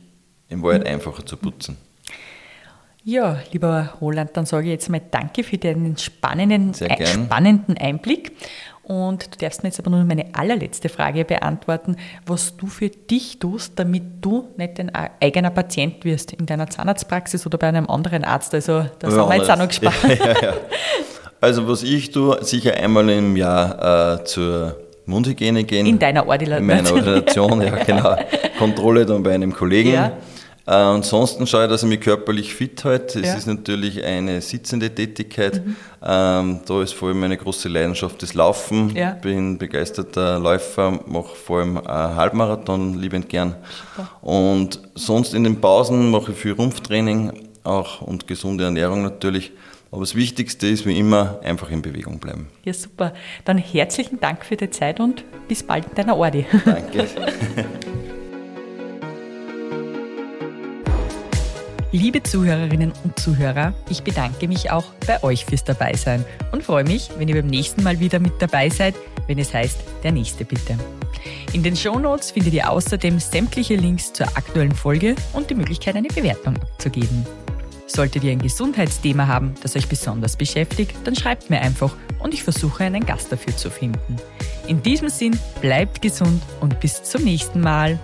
im 0.47 0.63
Wald 0.63 0.83
mhm. 0.83 0.87
einfacher 0.87 1.25
zu 1.25 1.35
putzen. 1.35 1.75
Ja, 3.03 3.39
lieber 3.51 3.95
Roland, 3.99 4.29
dann 4.35 4.45
sage 4.45 4.67
ich 4.67 4.73
jetzt 4.73 4.87
mal 4.89 5.01
Danke 5.09 5.43
für 5.43 5.57
deinen 5.57 5.97
spannenden, 5.97 6.73
spannenden 6.73 7.75
Einblick. 7.77 8.31
Und 8.91 9.33
du 9.33 9.37
darfst 9.37 9.63
mir 9.63 9.69
jetzt 9.69 9.79
aber 9.79 9.89
nur 9.89 10.03
meine 10.03 10.25
allerletzte 10.33 10.89
Frage 10.89 11.23
beantworten, 11.23 11.95
was 12.25 12.57
du 12.57 12.67
für 12.67 12.89
dich 12.89 13.39
tust, 13.39 13.79
damit 13.79 14.03
du 14.19 14.49
nicht 14.57 14.79
dein 14.79 14.91
eigener 15.21 15.49
Patient 15.49 16.03
wirst 16.03 16.33
in 16.33 16.45
deiner 16.45 16.69
Zahnarztpraxis 16.69 17.45
oder 17.45 17.57
bei 17.57 17.67
einem 17.67 17.89
anderen 17.89 18.25
Arzt. 18.25 18.53
Also 18.53 18.85
da 18.99 19.07
ja, 19.07 19.11
sind 19.11 19.29
wir 19.29 19.35
jetzt 19.37 19.49
auch 19.49 19.57
noch 19.57 19.69
gespannt. 19.69 19.95
Ja, 20.09 20.41
ja, 20.41 20.53
also 21.39 21.69
was 21.69 21.83
ich 21.83 22.11
tue, 22.11 22.43
sicher 22.43 22.73
einmal 22.73 23.09
im 23.11 23.37
Jahr 23.37 24.17
äh, 24.19 24.25
zur 24.25 24.75
Mundhygiene 25.05 25.63
gehen. 25.63 25.85
In 25.85 25.97
deiner 25.97 26.27
Ordination. 26.27 26.69
In 26.69 26.75
meiner 26.75 26.91
Ordination, 26.91 27.61
ja 27.61 27.75
genau. 27.85 28.17
Kontrolle 28.59 29.05
dann 29.05 29.23
bei 29.23 29.33
einem 29.33 29.53
Kollegen. 29.53 30.11
Äh, 30.67 30.71
ansonsten 30.71 31.47
schaue 31.47 31.63
ich, 31.63 31.69
dass 31.69 31.83
ich 31.83 31.89
mich 31.89 32.01
körperlich 32.01 32.53
fit 32.53 32.83
halte. 32.85 33.19
Es 33.19 33.27
ja. 33.27 33.33
ist 33.35 33.47
natürlich 33.47 34.03
eine 34.03 34.41
sitzende 34.41 34.93
Tätigkeit. 34.93 35.65
Mhm. 35.65 35.75
Ähm, 36.03 36.59
da 36.65 36.81
ist 36.81 36.93
vor 36.93 37.09
allem 37.09 37.19
meine 37.19 37.37
große 37.37 37.67
Leidenschaft 37.67 38.21
das 38.21 38.33
Laufen. 38.33 38.95
Ja. 38.95 39.11
Bin 39.11 39.57
begeisterter 39.57 40.39
Läufer, 40.39 40.99
mache 41.07 41.35
vor 41.35 41.59
allem 41.59 41.77
äh, 41.77 41.81
Halbmarathon 41.89 42.99
liebend 42.99 43.29
gern. 43.29 43.55
Super. 43.95 44.09
Und 44.21 44.79
sonst 44.95 45.33
in 45.33 45.43
den 45.43 45.59
Pausen 45.59 46.11
mache 46.11 46.31
ich 46.31 46.37
viel 46.37 46.53
Rumpftraining 46.53 47.49
auch 47.63 48.01
und 48.01 48.27
gesunde 48.27 48.63
Ernährung 48.65 49.01
natürlich. 49.01 49.51
Aber 49.91 50.01
das 50.01 50.15
Wichtigste 50.15 50.67
ist 50.67 50.85
wie 50.85 50.97
immer 50.97 51.39
einfach 51.43 51.69
in 51.69 51.81
Bewegung 51.81 52.19
bleiben. 52.19 52.47
Ja, 52.63 52.73
super. 52.73 53.13
Dann 53.43 53.57
herzlichen 53.57 54.19
Dank 54.19 54.45
für 54.45 54.55
die 54.55 54.69
Zeit 54.69 54.99
und 54.99 55.25
bis 55.49 55.63
bald 55.63 55.85
in 55.85 55.95
deiner 55.95 56.15
Ordi. 56.15 56.45
Danke. 56.65 57.07
Liebe 61.93 62.23
Zuhörerinnen 62.23 62.93
und 63.03 63.19
Zuhörer, 63.19 63.73
ich 63.89 64.01
bedanke 64.01 64.47
mich 64.47 64.71
auch 64.71 64.85
bei 65.05 65.21
euch 65.23 65.43
fürs 65.43 65.65
Dabeisein 65.65 66.23
und 66.53 66.63
freue 66.63 66.85
mich, 66.85 67.09
wenn 67.17 67.27
ihr 67.27 67.35
beim 67.35 67.47
nächsten 67.47 67.83
Mal 67.83 67.99
wieder 67.99 68.19
mit 68.19 68.41
dabei 68.41 68.69
seid, 68.69 68.95
wenn 69.27 69.37
es 69.37 69.53
heißt, 69.53 69.77
der 70.01 70.13
nächste 70.13 70.45
bitte. 70.45 70.77
In 71.51 71.63
den 71.63 71.75
Show 71.75 71.99
Notes 71.99 72.31
findet 72.31 72.53
ihr 72.53 72.69
außerdem 72.69 73.19
sämtliche 73.19 73.75
Links 73.75 74.13
zur 74.13 74.27
aktuellen 74.37 74.73
Folge 74.73 75.15
und 75.33 75.49
die 75.49 75.55
Möglichkeit, 75.55 75.97
eine 75.97 76.07
Bewertung 76.07 76.55
abzugeben. 76.55 77.25
Solltet 77.87 78.23
ihr 78.23 78.31
ein 78.31 78.39
Gesundheitsthema 78.39 79.27
haben, 79.27 79.53
das 79.61 79.75
euch 79.75 79.89
besonders 79.89 80.37
beschäftigt, 80.37 80.95
dann 81.03 81.17
schreibt 81.17 81.49
mir 81.49 81.59
einfach 81.59 81.93
und 82.19 82.33
ich 82.33 82.41
versuche 82.41 82.85
einen 82.85 83.05
Gast 83.05 83.33
dafür 83.33 83.57
zu 83.57 83.69
finden. 83.69 84.15
In 84.65 84.81
diesem 84.81 85.09
Sinn, 85.09 85.37
bleibt 85.59 86.01
gesund 86.01 86.41
und 86.61 86.79
bis 86.79 87.03
zum 87.03 87.25
nächsten 87.25 87.59
Mal. 87.59 87.99